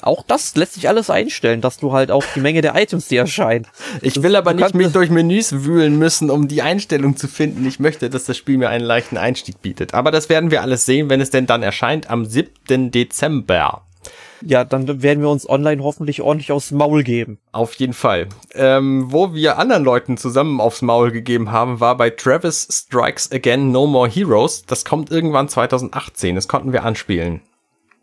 [0.00, 3.16] Auch das lässt sich alles einstellen, dass du halt auch die Menge der Items, die
[3.16, 3.68] erscheinen.
[4.00, 7.64] Ich will aber nicht mich durch Menüs wühlen müssen, um die Einstellung zu finden.
[7.66, 9.94] Ich möchte, dass das Spiel mir einen leichten Einstieg bietet.
[9.94, 12.90] Aber das werden wir alles sehen, wenn es denn dann erscheint am 7.
[12.90, 13.82] Dezember.
[14.44, 17.38] Ja, dann werden wir uns online hoffentlich ordentlich aufs Maul geben.
[17.52, 18.28] Auf jeden Fall.
[18.54, 23.70] Ähm, wo wir anderen Leuten zusammen aufs Maul gegeben haben, war bei Travis Strikes Again
[23.70, 24.64] No More Heroes.
[24.66, 26.34] Das kommt irgendwann 2018.
[26.34, 27.40] Das konnten wir anspielen.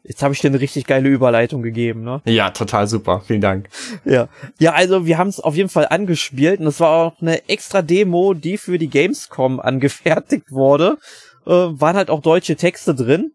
[0.04, 2.22] Jetzt habe ich dir eine richtig geile Überleitung gegeben, ne?
[2.26, 3.22] Ja, total super.
[3.28, 3.70] Vielen Dank.
[4.06, 7.48] Ja, ja, also wir haben es auf jeden Fall angespielt und es war auch eine
[7.50, 10.98] extra Demo, die für die Gamescom angefertigt wurde.
[11.46, 13.34] Äh, waren halt auch deutsche Texte drin.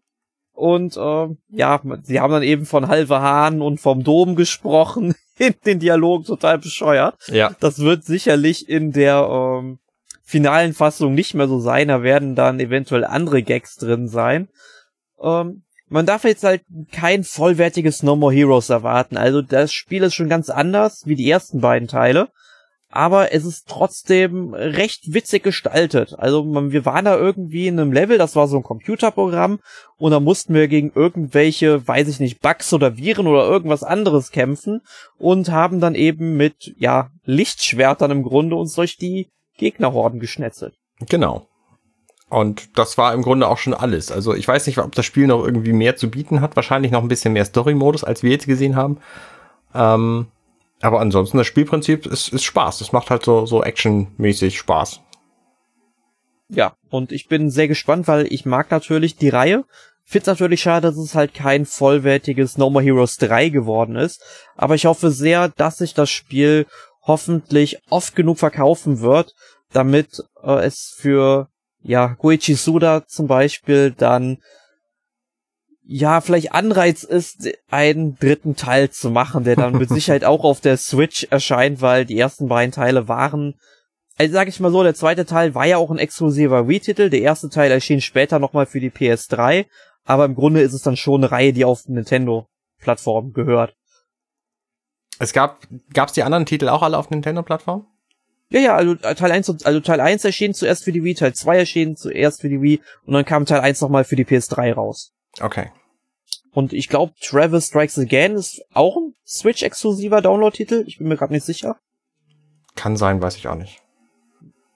[0.55, 5.53] Und äh, ja, sie haben dann eben von Halve Hahn und vom Dom gesprochen in
[5.65, 7.15] den Dialog total bescheuert.
[7.27, 7.51] Ja.
[7.59, 9.79] Das wird sicherlich in der ähm,
[10.23, 11.89] finalen Fassung nicht mehr so sein.
[11.89, 14.47] Da werden dann eventuell andere Gags drin sein.
[15.21, 19.17] Ähm, man darf jetzt halt kein vollwertiges No More Heroes erwarten.
[19.17, 22.29] Also das Spiel ist schon ganz anders wie die ersten beiden Teile
[22.95, 26.15] aber es ist trotzdem recht witzig gestaltet.
[26.17, 29.59] Also man, wir waren da irgendwie in einem Level, das war so ein Computerprogramm
[29.97, 34.31] und da mussten wir gegen irgendwelche, weiß ich nicht, Bugs oder Viren oder irgendwas anderes
[34.31, 34.81] kämpfen
[35.17, 40.75] und haben dann eben mit, ja, Lichtschwertern im Grunde uns durch die Gegnerhorden geschnetzelt.
[41.09, 41.47] Genau.
[42.29, 44.11] Und das war im Grunde auch schon alles.
[44.11, 46.55] Also ich weiß nicht, ob das Spiel noch irgendwie mehr zu bieten hat.
[46.55, 48.99] Wahrscheinlich noch ein bisschen mehr Story-Modus, als wir jetzt gesehen haben.
[49.73, 50.27] Ähm,
[50.81, 52.81] aber ansonsten, das Spielprinzip ist, ist Spaß.
[52.81, 55.01] Es macht halt so, so actionmäßig Spaß.
[56.49, 59.63] Ja, und ich bin sehr gespannt, weil ich mag natürlich die Reihe.
[60.03, 64.21] Find's natürlich schade, dass es halt kein vollwertiges No More Heroes 3 geworden ist.
[64.55, 66.67] Aber ich hoffe sehr, dass sich das Spiel
[67.01, 69.33] hoffentlich oft genug verkaufen wird,
[69.71, 71.49] damit äh, es für
[71.81, 74.37] ja Goichi Suda zum Beispiel dann
[75.87, 80.61] ja, vielleicht Anreiz ist, einen dritten Teil zu machen, der dann mit Sicherheit auch auf
[80.61, 83.55] der Switch erscheint, weil die ersten beiden Teile waren
[84.17, 87.09] also sag ich mal so, der zweite Teil war ja auch ein exklusiver Wii-Titel.
[87.09, 89.65] Der erste Teil erschien später nochmal für die PS3.
[90.05, 93.75] Aber im Grunde ist es dann schon eine Reihe, die auf Nintendo-Plattform gehört.
[95.19, 97.87] Es gab, gab's die anderen Titel auch alle auf Nintendo-Plattform?
[98.49, 101.57] Ja, ja, also Teil 1, also Teil 1 erschien zuerst für die Wii, Teil 2
[101.57, 105.14] erschien zuerst für die Wii und dann kam Teil 1 nochmal für die PS3 raus.
[105.41, 105.71] Okay.
[106.51, 110.85] Und ich glaube, Travis Strikes Again ist auch ein Switch-exklusiver Download-Titel.
[110.87, 111.77] Ich bin mir gerade nicht sicher.
[112.75, 113.81] Kann sein, weiß ich auch nicht.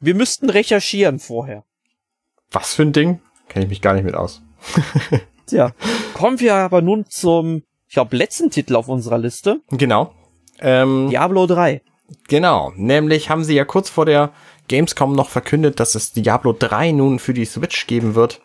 [0.01, 1.63] Wir müssten recherchieren vorher.
[2.51, 3.21] Was für ein Ding?
[3.47, 4.41] Kenne ich mich gar nicht mit aus.
[5.45, 5.73] Tja,
[6.13, 9.61] kommen wir aber nun zum, ich glaube, letzten Titel auf unserer Liste.
[9.71, 10.13] Genau.
[10.59, 11.81] Ähm, Diablo 3.
[12.27, 14.31] Genau, nämlich haben sie ja kurz vor der
[14.67, 18.41] Gamescom noch verkündet, dass es Diablo 3 nun für die Switch geben wird.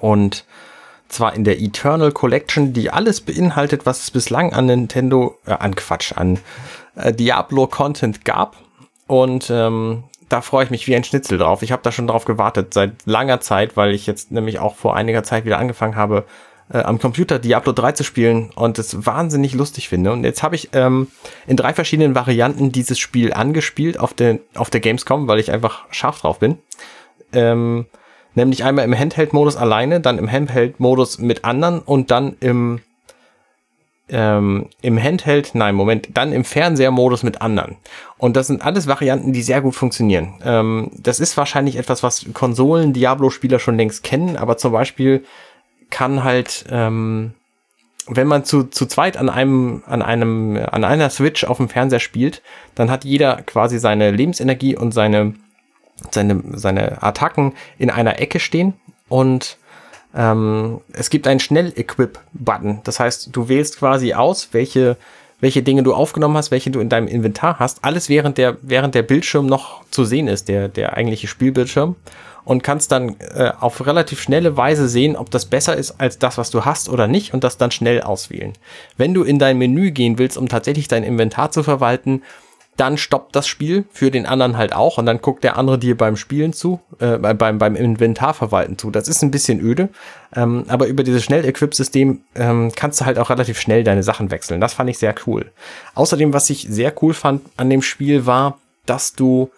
[0.00, 0.44] Und
[1.08, 5.74] zwar in der Eternal Collection, die alles beinhaltet, was es bislang an Nintendo, äh, an
[5.74, 6.38] Quatsch, an
[6.96, 8.56] äh, Diablo-Content gab.
[9.06, 11.62] Und ähm, da freue ich mich wie ein Schnitzel drauf.
[11.62, 14.94] Ich habe da schon drauf gewartet seit langer Zeit, weil ich jetzt nämlich auch vor
[14.94, 16.24] einiger Zeit wieder angefangen habe,
[16.70, 20.12] äh, am Computer Diablo 3 zu spielen und es wahnsinnig lustig finde.
[20.12, 21.08] Und jetzt habe ich ähm,
[21.46, 25.86] in drei verschiedenen Varianten dieses Spiel angespielt auf der, auf der Gamescom, weil ich einfach
[25.90, 26.58] scharf drauf bin.
[27.32, 27.86] Ähm,
[28.34, 32.80] nämlich einmal im Handheld-Modus alleine, dann im Handheld-Modus mit anderen und dann im
[34.10, 37.76] ähm, im Handheld, nein, Moment, dann im Fernseher-Modus mit anderen.
[38.16, 40.34] Und das sind alles Varianten, die sehr gut funktionieren.
[40.44, 45.24] Ähm, das ist wahrscheinlich etwas, was Konsolen-Diablo-Spieler schon längst kennen, aber zum Beispiel
[45.90, 47.32] kann halt, ähm,
[48.06, 52.00] wenn man zu, zu zweit an einem, an einem, an einer Switch auf dem Fernseher
[52.00, 52.42] spielt,
[52.74, 55.34] dann hat jeder quasi seine Lebensenergie und seine,
[56.10, 58.74] seine, seine Attacken in einer Ecke stehen
[59.08, 59.58] und
[60.14, 62.80] ähm, es gibt einen Schnell-Equip-Button.
[62.84, 64.96] Das heißt, du wählst quasi aus, welche,
[65.40, 67.84] welche Dinge du aufgenommen hast, welche du in deinem Inventar hast.
[67.84, 71.96] Alles während der, während der Bildschirm noch zu sehen ist, der, der eigentliche Spielbildschirm.
[72.44, 76.38] Und kannst dann äh, auf relativ schnelle Weise sehen, ob das besser ist als das,
[76.38, 78.54] was du hast oder nicht und das dann schnell auswählen.
[78.96, 82.22] Wenn du in dein Menü gehen willst, um tatsächlich dein Inventar zu verwalten,
[82.78, 85.96] dann stoppt das Spiel für den anderen halt auch und dann guckt der andere dir
[85.96, 88.90] beim Spielen zu, äh, beim, beim Inventarverwalten zu.
[88.90, 89.88] Das ist ein bisschen öde,
[90.34, 94.60] ähm, aber über dieses Schnell-Equip-System ähm, kannst du halt auch relativ schnell deine Sachen wechseln.
[94.60, 95.50] Das fand ich sehr cool.
[95.94, 99.50] Außerdem, was ich sehr cool fand an dem Spiel war, dass du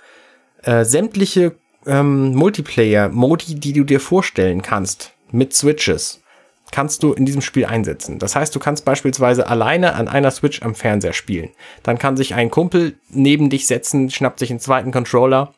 [0.63, 1.53] äh, sämtliche
[1.87, 6.20] ähm, Multiplayer-Modi, die du dir vorstellen kannst, mit Switches,
[6.73, 8.19] kannst du in diesem Spiel einsetzen.
[8.19, 11.51] Das heißt, du kannst beispielsweise alleine an einer Switch am Fernseher spielen.
[11.83, 15.55] Dann kann sich ein Kumpel neben dich setzen, schnappt sich einen zweiten Controller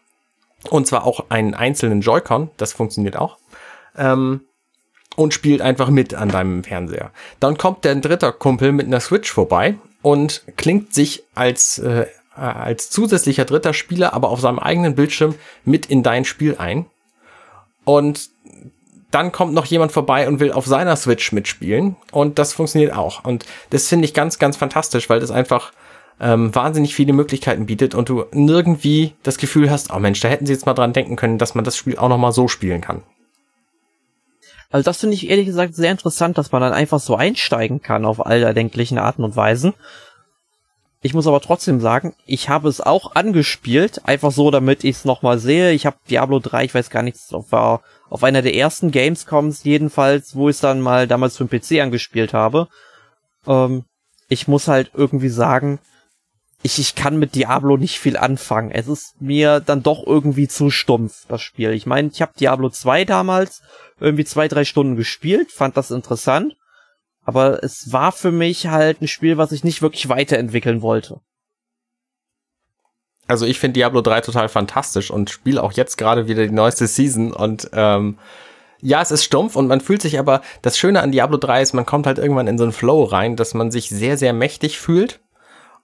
[0.71, 3.39] und zwar auch einen einzelnen Joy-Con, das funktioniert auch.
[3.97, 4.43] Ähm,
[5.17, 7.11] und spielt einfach mit an deinem Fernseher.
[7.39, 12.89] Dann kommt der dritte Kumpel mit einer Switch vorbei und klingt sich als, äh, als
[12.89, 15.35] zusätzlicher dritter Spieler, aber auf seinem eigenen Bildschirm
[15.65, 16.87] mit in dein Spiel ein.
[17.85, 18.31] Und
[19.13, 23.25] dann kommt noch jemand vorbei und will auf seiner Switch mitspielen und das funktioniert auch.
[23.25, 25.73] Und das finde ich ganz, ganz fantastisch, weil das einfach
[26.21, 30.47] ähm, wahnsinnig viele Möglichkeiten bietet und du nirgendwie das Gefühl hast, oh Mensch, da hätten
[30.47, 32.81] sie jetzt mal dran denken können, dass man das Spiel auch noch mal so spielen
[32.81, 33.03] kann.
[34.71, 38.07] Also das finde ich ehrlich gesagt sehr interessant, dass man dann einfach so einsteigen kann
[38.07, 39.75] auf all erdenklichen Arten und Weisen.
[41.05, 45.05] Ich muss aber trotzdem sagen, ich habe es auch angespielt, einfach so, damit ich es
[45.05, 45.73] nochmal sehe.
[45.73, 47.17] Ich habe Diablo 3, ich weiß gar nicht,
[47.51, 51.61] war auf einer der ersten Gamescoms jedenfalls, wo ich es dann mal damals für den
[51.61, 52.69] PC angespielt habe.
[53.49, 53.85] Ähm,
[54.29, 55.81] ich muss halt irgendwie sagen,
[56.63, 58.71] ich, ich kann mit Diablo nicht viel anfangen.
[58.71, 61.73] Es ist mir dann doch irgendwie zu stumpf, das Spiel.
[61.73, 63.63] Ich meine, ich habe Diablo 2 damals
[63.99, 66.55] irgendwie zwei, drei Stunden gespielt, fand das interessant.
[67.25, 71.21] Aber es war für mich halt ein Spiel, was ich nicht wirklich weiterentwickeln wollte.
[73.29, 76.87] Also ich finde Diablo 3 total fantastisch und spiele auch jetzt gerade wieder die neueste
[76.87, 78.19] Season und ähm,
[78.81, 81.73] ja, es ist stumpf und man fühlt sich aber, das Schöne an Diablo 3 ist,
[81.73, 84.79] man kommt halt irgendwann in so einen Flow rein, dass man sich sehr, sehr mächtig
[84.79, 85.21] fühlt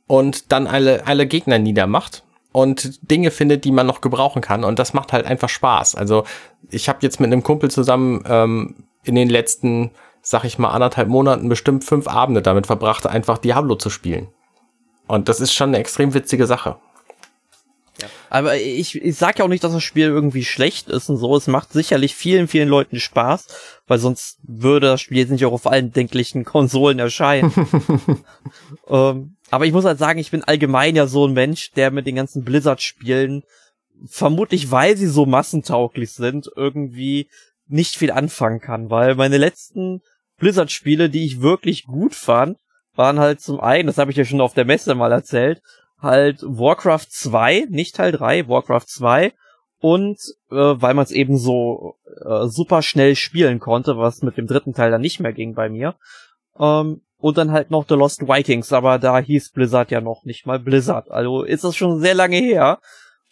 [0.08, 4.80] und dann alle, alle Gegner niedermacht und Dinge findet, die man noch gebrauchen kann und
[4.80, 5.94] das macht halt einfach Spaß.
[5.94, 6.24] Also
[6.70, 8.74] ich habe jetzt mit einem Kumpel zusammen ähm,
[9.04, 9.92] in den letzten
[10.28, 14.28] sag ich mal, anderthalb Monaten bestimmt fünf Abende damit verbrachte, einfach Diablo zu spielen.
[15.06, 16.76] Und das ist schon eine extrem witzige Sache.
[17.98, 18.08] Ja.
[18.28, 21.34] Aber ich, ich sag ja auch nicht, dass das Spiel irgendwie schlecht ist und so.
[21.34, 23.46] Es macht sicherlich vielen, vielen Leuten Spaß,
[23.86, 27.50] weil sonst würde das Spiel jetzt nicht auch auf allen denklichen Konsolen erscheinen.
[28.86, 32.06] ähm, aber ich muss halt sagen, ich bin allgemein ja so ein Mensch, der mit
[32.06, 33.44] den ganzen Blizzard-Spielen,
[34.04, 37.30] vermutlich weil sie so massentauglich sind, irgendwie
[37.66, 40.02] nicht viel anfangen kann, weil meine letzten
[40.38, 42.58] Blizzard-Spiele, die ich wirklich gut fand,
[42.94, 45.62] waren halt zum einen, das habe ich ja schon auf der Messe mal erzählt,
[46.00, 49.32] halt Warcraft 2, nicht Teil 3, Warcraft 2
[49.80, 50.18] und
[50.50, 54.74] äh, weil man es eben so äh, super schnell spielen konnte, was mit dem dritten
[54.74, 55.94] Teil dann nicht mehr ging bei mir.
[56.58, 60.46] Ähm, und dann halt noch The Lost Vikings, aber da hieß Blizzard ja noch nicht
[60.46, 61.10] mal Blizzard.
[61.10, 62.78] Also ist das schon sehr lange her.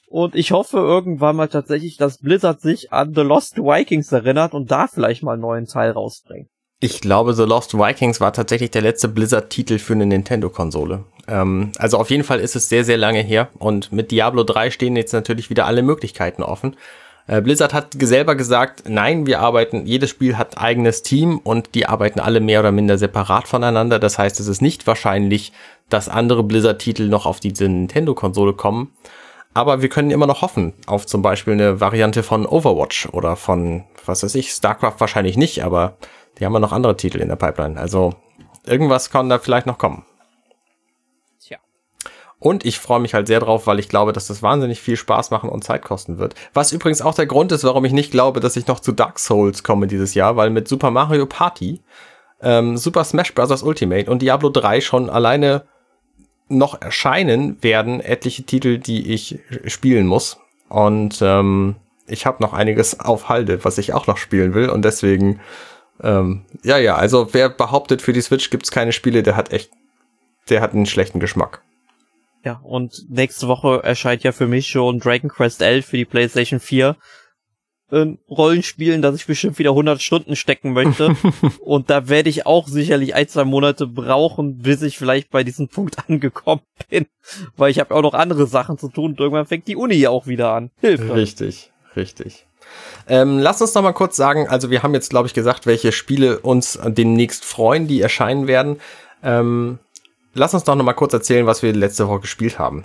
[0.09, 4.71] Und ich hoffe irgendwann mal tatsächlich, dass Blizzard sich an The Lost Vikings erinnert und
[4.71, 6.49] da vielleicht mal einen neuen Teil rausbringt.
[6.79, 11.05] Ich glaube, The Lost Vikings war tatsächlich der letzte Blizzard-Titel für eine Nintendo-Konsole.
[11.27, 14.71] Ähm, also auf jeden Fall ist es sehr, sehr lange her und mit Diablo 3
[14.71, 16.77] stehen jetzt natürlich wieder alle Möglichkeiten offen.
[17.29, 21.87] Äh, Blizzard hat selber gesagt, nein, wir arbeiten, jedes Spiel hat eigenes Team und die
[21.87, 23.99] arbeiten alle mehr oder minder separat voneinander.
[23.99, 25.53] Das heißt, es ist nicht wahrscheinlich,
[25.89, 28.93] dass andere Blizzard-Titel noch auf diese Nintendo-Konsole kommen.
[29.55, 33.85] Aber wir können immer noch hoffen auf zum Beispiel eine Variante von Overwatch oder von,
[34.05, 35.97] was weiß ich, StarCraft wahrscheinlich nicht, aber
[36.39, 37.79] die haben ja noch andere Titel in der Pipeline.
[37.79, 38.15] Also
[38.65, 40.05] irgendwas kann da vielleicht noch kommen.
[41.41, 41.59] Tja.
[42.39, 45.31] Und ich freue mich halt sehr drauf, weil ich glaube, dass das wahnsinnig viel Spaß
[45.31, 46.35] machen und Zeit kosten wird.
[46.53, 49.19] Was übrigens auch der Grund ist, warum ich nicht glaube, dass ich noch zu Dark
[49.19, 51.81] Souls komme dieses Jahr, weil mit Super Mario Party,
[52.43, 53.63] ähm, Super Smash Bros.
[53.63, 55.65] Ultimate und Diablo 3 schon alleine
[56.49, 60.39] noch erscheinen werden etliche Titel, die ich spielen muss.
[60.69, 61.77] Und ähm,
[62.07, 64.69] ich habe noch einiges auf Halde, was ich auch noch spielen will.
[64.69, 65.41] Und deswegen,
[66.03, 69.71] ähm, ja, ja, also wer behauptet, für die Switch gibt's keine Spiele, der hat echt,
[70.49, 71.63] der hat einen schlechten Geschmack.
[72.45, 76.61] Ja, und nächste Woche erscheint ja für mich schon Dragon Quest 11 für die PlayStation
[76.61, 76.97] 4
[77.91, 81.17] ein Rollenspielen, dass ich bestimmt wieder 100 Stunden stecken möchte.
[81.61, 85.69] und da werde ich auch sicherlich ein, zwei Monate brauchen, bis ich vielleicht bei diesem
[85.69, 87.07] Punkt angekommen bin.
[87.57, 90.11] Weil ich habe auch noch andere Sachen zu tun und irgendwann fängt die Uni ja
[90.11, 90.71] auch wieder an.
[90.81, 91.15] Hilfe.
[91.15, 92.47] Richtig, richtig.
[93.09, 95.93] Ähm, lass uns noch mal kurz sagen, also wir haben jetzt, glaube ich, gesagt, welche
[95.93, 98.81] Spiele uns demnächst freuen, die erscheinen werden.
[99.23, 99.79] Ähm,
[100.35, 102.85] lass uns doch noch mal kurz erzählen, was wir letzte Woche gespielt haben.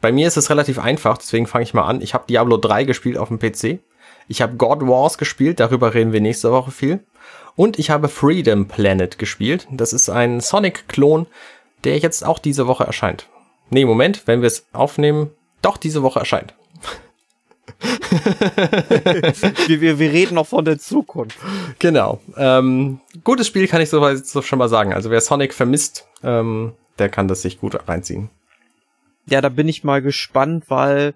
[0.00, 2.00] Bei mir ist es relativ einfach, deswegen fange ich mal an.
[2.00, 3.80] Ich habe Diablo 3 gespielt auf dem PC.
[4.28, 7.00] Ich habe God Wars gespielt, darüber reden wir nächste Woche viel.
[7.54, 9.66] Und ich habe Freedom Planet gespielt.
[9.70, 11.26] Das ist ein Sonic-Klon,
[11.84, 13.28] der jetzt auch diese Woche erscheint.
[13.70, 15.30] Nee, Moment, wenn wir es aufnehmen,
[15.62, 16.54] doch diese Woche erscheint.
[19.66, 21.38] wir, wir, wir reden noch von der Zukunft.
[21.78, 22.20] Genau.
[22.36, 24.92] Ähm, gutes Spiel kann ich so, so schon mal sagen.
[24.92, 28.30] Also wer Sonic vermisst, ähm, der kann das sich gut reinziehen.
[29.28, 31.14] Ja, da bin ich mal gespannt, weil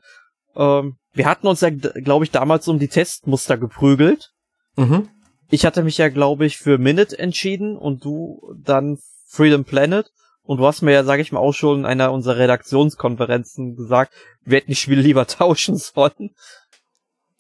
[0.57, 4.31] ähm, wir hatten uns ja, glaube ich, damals um die Testmuster geprügelt.
[4.77, 5.09] Mhm.
[5.49, 10.11] Ich hatte mich ja, glaube ich, für Minute entschieden und du dann Freedom Planet.
[10.51, 14.13] Und du hast mir ja, sage ich mal, auch schon in einer unserer Redaktionskonferenzen gesagt,
[14.45, 16.35] wir hätten die Spiele lieber tauschen sollen.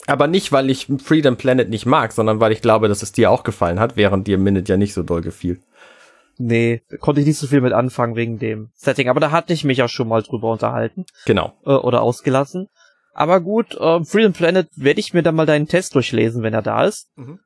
[0.06, 3.32] Aber nicht, weil ich Freedom Planet nicht mag, sondern weil ich glaube, dass es dir
[3.32, 5.60] auch gefallen hat, während dir Minute ja nicht so doll gefiel.
[6.38, 9.08] Nee, konnte ich nicht so viel mit anfangen wegen dem Setting.
[9.08, 11.04] Aber da hatte ich mich ja schon mal drüber unterhalten.
[11.26, 11.54] Genau.
[11.66, 12.68] Äh, oder ausgelassen.
[13.12, 16.62] Aber gut, äh, Freedom Planet werde ich mir dann mal deinen Test durchlesen, wenn er
[16.62, 17.08] da ist.
[17.16, 17.40] Mhm.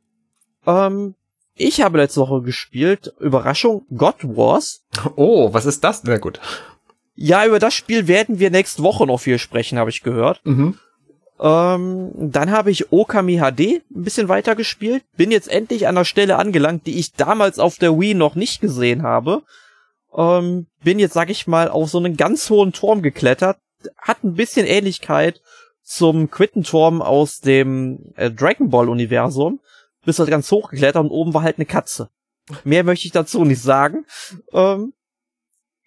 [0.67, 1.15] Ähm,
[1.57, 4.83] ich habe letzte Woche gespielt, Überraschung, God Wars.
[5.17, 6.03] Oh, was ist das?
[6.05, 6.41] Na gut.
[7.15, 10.41] Ja, über das Spiel werden wir nächste Woche noch viel sprechen, habe ich gehört.
[10.45, 10.79] Mhm.
[11.41, 15.05] Ähm, dann habe ich Okami HD ein bisschen weiter gespielt.
[15.17, 18.61] Bin jetzt endlich an der Stelle angelangt, die ich damals auf der Wii noch nicht
[18.61, 19.43] gesehen habe.
[20.17, 23.59] Ähm, bin jetzt, sag ich mal, auf so einen ganz hohen Turm geklettert.
[23.99, 25.41] Hat ein bisschen Ähnlichkeit
[25.83, 29.61] zum Quittenturm aus dem äh, Dragon Ball Universum.
[30.05, 32.11] Bist halt ganz hochgeklettert und oben war halt eine Katze.
[32.65, 34.05] Mehr möchte ich dazu nicht sagen.
[34.53, 34.93] Ähm,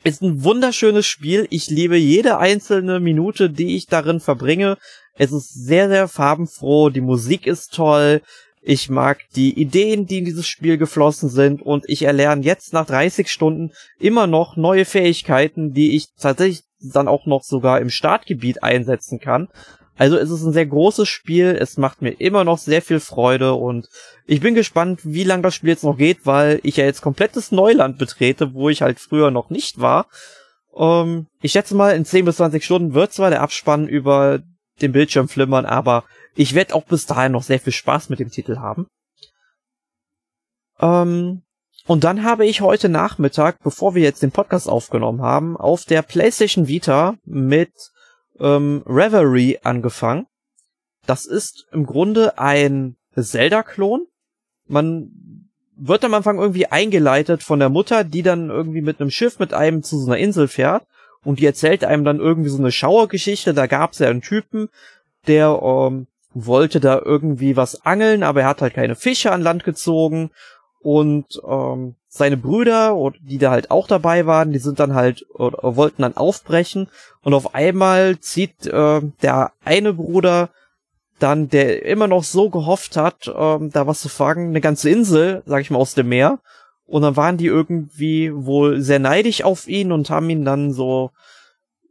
[0.04, 1.48] ist ein wunderschönes Spiel.
[1.50, 4.78] Ich liebe jede einzelne Minute, die ich darin verbringe.
[5.16, 6.90] Es ist sehr, sehr farbenfroh.
[6.90, 8.22] Die Musik ist toll.
[8.62, 12.86] Ich mag die Ideen, die in dieses Spiel geflossen sind und ich erlerne jetzt nach
[12.86, 18.64] 30 Stunden immer noch neue Fähigkeiten, die ich tatsächlich dann auch noch sogar im Startgebiet
[18.64, 19.48] einsetzen kann.
[19.98, 23.54] Also es ist ein sehr großes Spiel, es macht mir immer noch sehr viel Freude
[23.54, 23.90] und
[24.26, 27.52] ich bin gespannt, wie lange das Spiel jetzt noch geht, weil ich ja jetzt komplettes
[27.52, 30.08] Neuland betrete, wo ich halt früher noch nicht war.
[30.76, 34.40] Ähm, ich schätze mal, in 10 bis 20 Stunden wird zwar der Abspann über
[34.82, 36.04] den Bildschirm flimmern, aber
[36.36, 38.86] ich werde auch bis dahin noch sehr viel Spaß mit dem Titel haben.
[40.80, 41.42] Ähm,
[41.88, 46.04] und dann habe ich heute Nachmittag, bevor wir jetzt den Podcast aufgenommen haben, auf der
[46.04, 47.72] PlayStation Vita mit
[48.40, 50.28] ähm, Reverie angefangen.
[51.06, 54.08] Das ist im Grunde ein Zelda-Klon.
[54.68, 59.40] Man wird am Anfang irgendwie eingeleitet von der Mutter, die dann irgendwie mit einem Schiff
[59.40, 60.86] mit einem zu so einer Insel fährt
[61.24, 63.54] und die erzählt einem dann irgendwie so eine Schauergeschichte.
[63.54, 64.70] Da gab es ja einen Typen,
[65.28, 69.64] der ähm, wollte da irgendwie was angeln, aber er hat halt keine Fische an Land
[69.64, 70.32] gezogen
[70.80, 75.76] und ähm, seine Brüder, die da halt auch dabei waren, die sind dann halt, oder,
[75.76, 76.90] wollten dann aufbrechen
[77.22, 80.50] und auf einmal zieht äh, der eine Bruder
[81.20, 85.44] dann, der immer noch so gehofft hat, ähm, da was zu fangen, eine ganze Insel,
[85.46, 86.40] sag ich mal, aus dem Meer.
[86.86, 91.12] Und dann waren die irgendwie wohl sehr neidisch auf ihn und haben ihn dann so,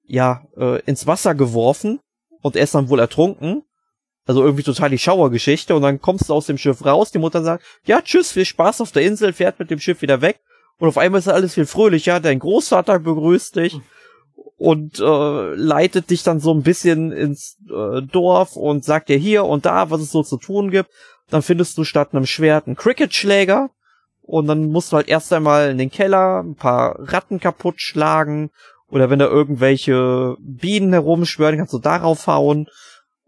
[0.07, 2.01] ja, äh, ins Wasser geworfen.
[2.41, 3.62] Und er ist dann wohl ertrunken.
[4.27, 5.74] Also irgendwie total die Schauergeschichte.
[5.74, 7.12] Und dann kommst du aus dem Schiff raus.
[7.12, 10.20] Die Mutter sagt, ja, tschüss, viel Spaß auf der Insel, fährt mit dem Schiff wieder
[10.20, 10.41] weg.
[10.79, 12.20] Und auf einmal ist alles viel fröhlicher.
[12.20, 13.81] Dein Großvater begrüßt dich
[14.59, 19.45] und äh, leitet dich dann so ein bisschen ins äh, Dorf und sagt dir hier
[19.45, 20.91] und da, was es so zu tun gibt.
[21.31, 23.70] Dann findest du statt einem Schwert einen Cricket-Schläger
[24.22, 28.51] und dann musst du halt erst einmal in den Keller ein paar Ratten kaputt schlagen
[28.89, 32.66] oder wenn da irgendwelche Bienen herumschwören, kannst du darauf hauen.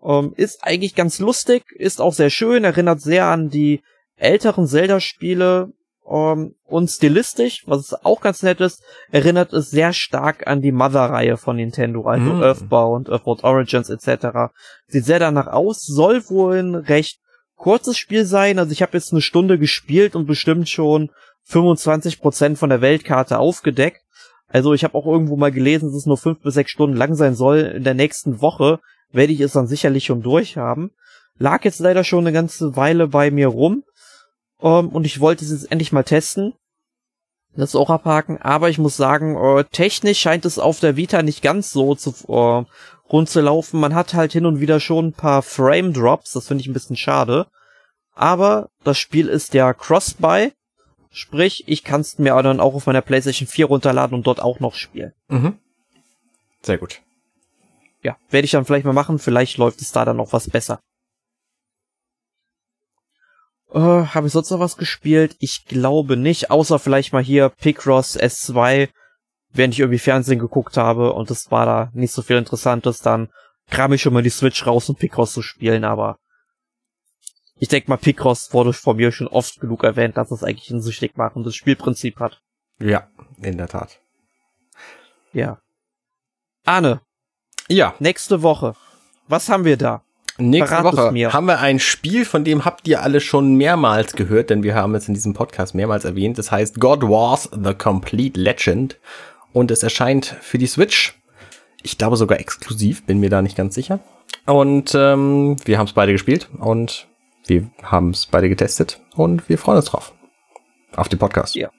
[0.03, 3.83] Ähm, ist eigentlich ganz lustig, ist auch sehr schön, erinnert sehr an die
[4.17, 5.73] älteren Zelda-Spiele
[6.09, 11.37] ähm, und stilistisch, was auch ganz nett ist, erinnert es sehr stark an die Mother-Reihe
[11.37, 12.43] von Nintendo, also mm.
[12.43, 14.53] Earthbound, Earthbound Origins etc.
[14.87, 17.21] Sieht sehr danach aus, soll wohl ein recht
[17.57, 21.11] kurzes Spiel sein, also ich habe jetzt eine Stunde gespielt und bestimmt schon
[21.49, 24.03] 25% von der Weltkarte aufgedeckt.
[24.49, 27.15] Also ich habe auch irgendwo mal gelesen, dass es nur fünf bis sechs Stunden lang
[27.15, 27.61] sein soll.
[27.61, 28.81] In der nächsten Woche
[29.13, 30.91] werde ich es dann sicherlich schon durchhaben.
[31.39, 33.85] Lag jetzt leider schon eine ganze Weile bei mir rum.
[34.61, 36.55] Um, ähm, und ich wollte es jetzt endlich mal testen.
[37.57, 38.39] Das auch abhaken.
[38.39, 42.15] Aber ich muss sagen, uh, technisch scheint es auf der Vita nicht ganz so zu,
[42.29, 42.65] uh,
[43.11, 43.81] rund zu laufen.
[43.81, 46.33] Man hat halt hin und wieder schon ein paar Frame Drops.
[46.33, 47.47] Das finde ich ein bisschen schade.
[48.15, 50.53] Aber das Spiel ist ja Cross-Buy.
[51.11, 54.61] Sprich, ich kann es mir dann auch auf meiner PlayStation 4 runterladen und dort auch
[54.61, 55.13] noch spielen.
[55.29, 55.59] Mhm.
[56.63, 57.01] Sehr gut.
[58.03, 59.19] Ja, werde ich dann vielleicht mal machen.
[59.19, 60.81] Vielleicht läuft es da dann noch was besser.
[63.73, 65.37] Äh, Habe ich sonst noch was gespielt?
[65.41, 68.89] Ich glaube nicht, außer vielleicht mal hier Picross S2,
[69.51, 73.29] während ich irgendwie Fernsehen geguckt habe und es war da nicht so viel Interessantes, dann
[73.71, 76.19] kram ich schon mal die Switch raus, um Picross zu spielen, aber
[77.61, 80.81] ich denke mal, Picross wurde von mir schon oft genug erwähnt, dass es eigentlich ein
[80.81, 82.41] süchtig machendes Spielprinzip hat.
[82.79, 83.09] Ja,
[83.43, 84.01] in der Tat.
[85.33, 85.61] Ja.
[86.65, 87.01] Arne.
[87.69, 87.95] Ja.
[87.99, 88.75] Nächste Woche.
[89.29, 90.03] Was haben wir da?
[90.39, 94.51] Nächste Verrat Woche haben wir ein Spiel, von dem habt ihr alle schon mehrmals gehört,
[94.51, 96.39] denn wir haben es in diesem Podcast mehrmals erwähnt.
[96.39, 98.99] Das heißt God Wars The Complete Legend
[99.53, 101.19] und es erscheint für die Switch.
[101.83, 103.99] Ich glaube sogar exklusiv, bin mir da nicht ganz sicher.
[104.47, 107.09] Und ähm, wir haben es beide gespielt und
[107.47, 110.13] wir haben es beide getestet und wir freuen uns drauf.
[110.97, 111.55] Auf den Podcast.
[111.55, 111.71] Ja.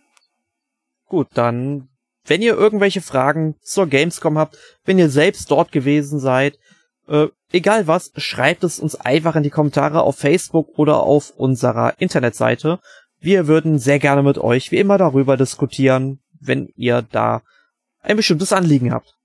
[1.08, 1.89] Gut, dann,
[2.30, 6.60] wenn ihr irgendwelche Fragen zur Gamescom habt, wenn ihr selbst dort gewesen seid,
[7.08, 12.00] äh, egal was, schreibt es uns einfach in die Kommentare auf Facebook oder auf unserer
[12.00, 12.80] Internetseite.
[13.20, 17.42] Wir würden sehr gerne mit euch wie immer darüber diskutieren, wenn ihr da
[18.02, 19.16] ein bestimmtes Anliegen habt.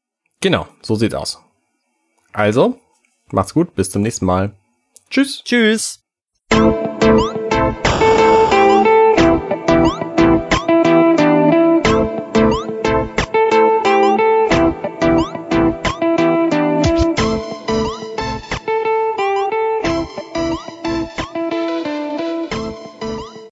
[0.40, 1.38] Genau, so sieht's aus.
[2.32, 2.78] Also,
[3.30, 4.52] macht's gut, bis zum nächsten Mal.
[5.10, 5.42] Tschüss.
[5.44, 6.00] Tschüss.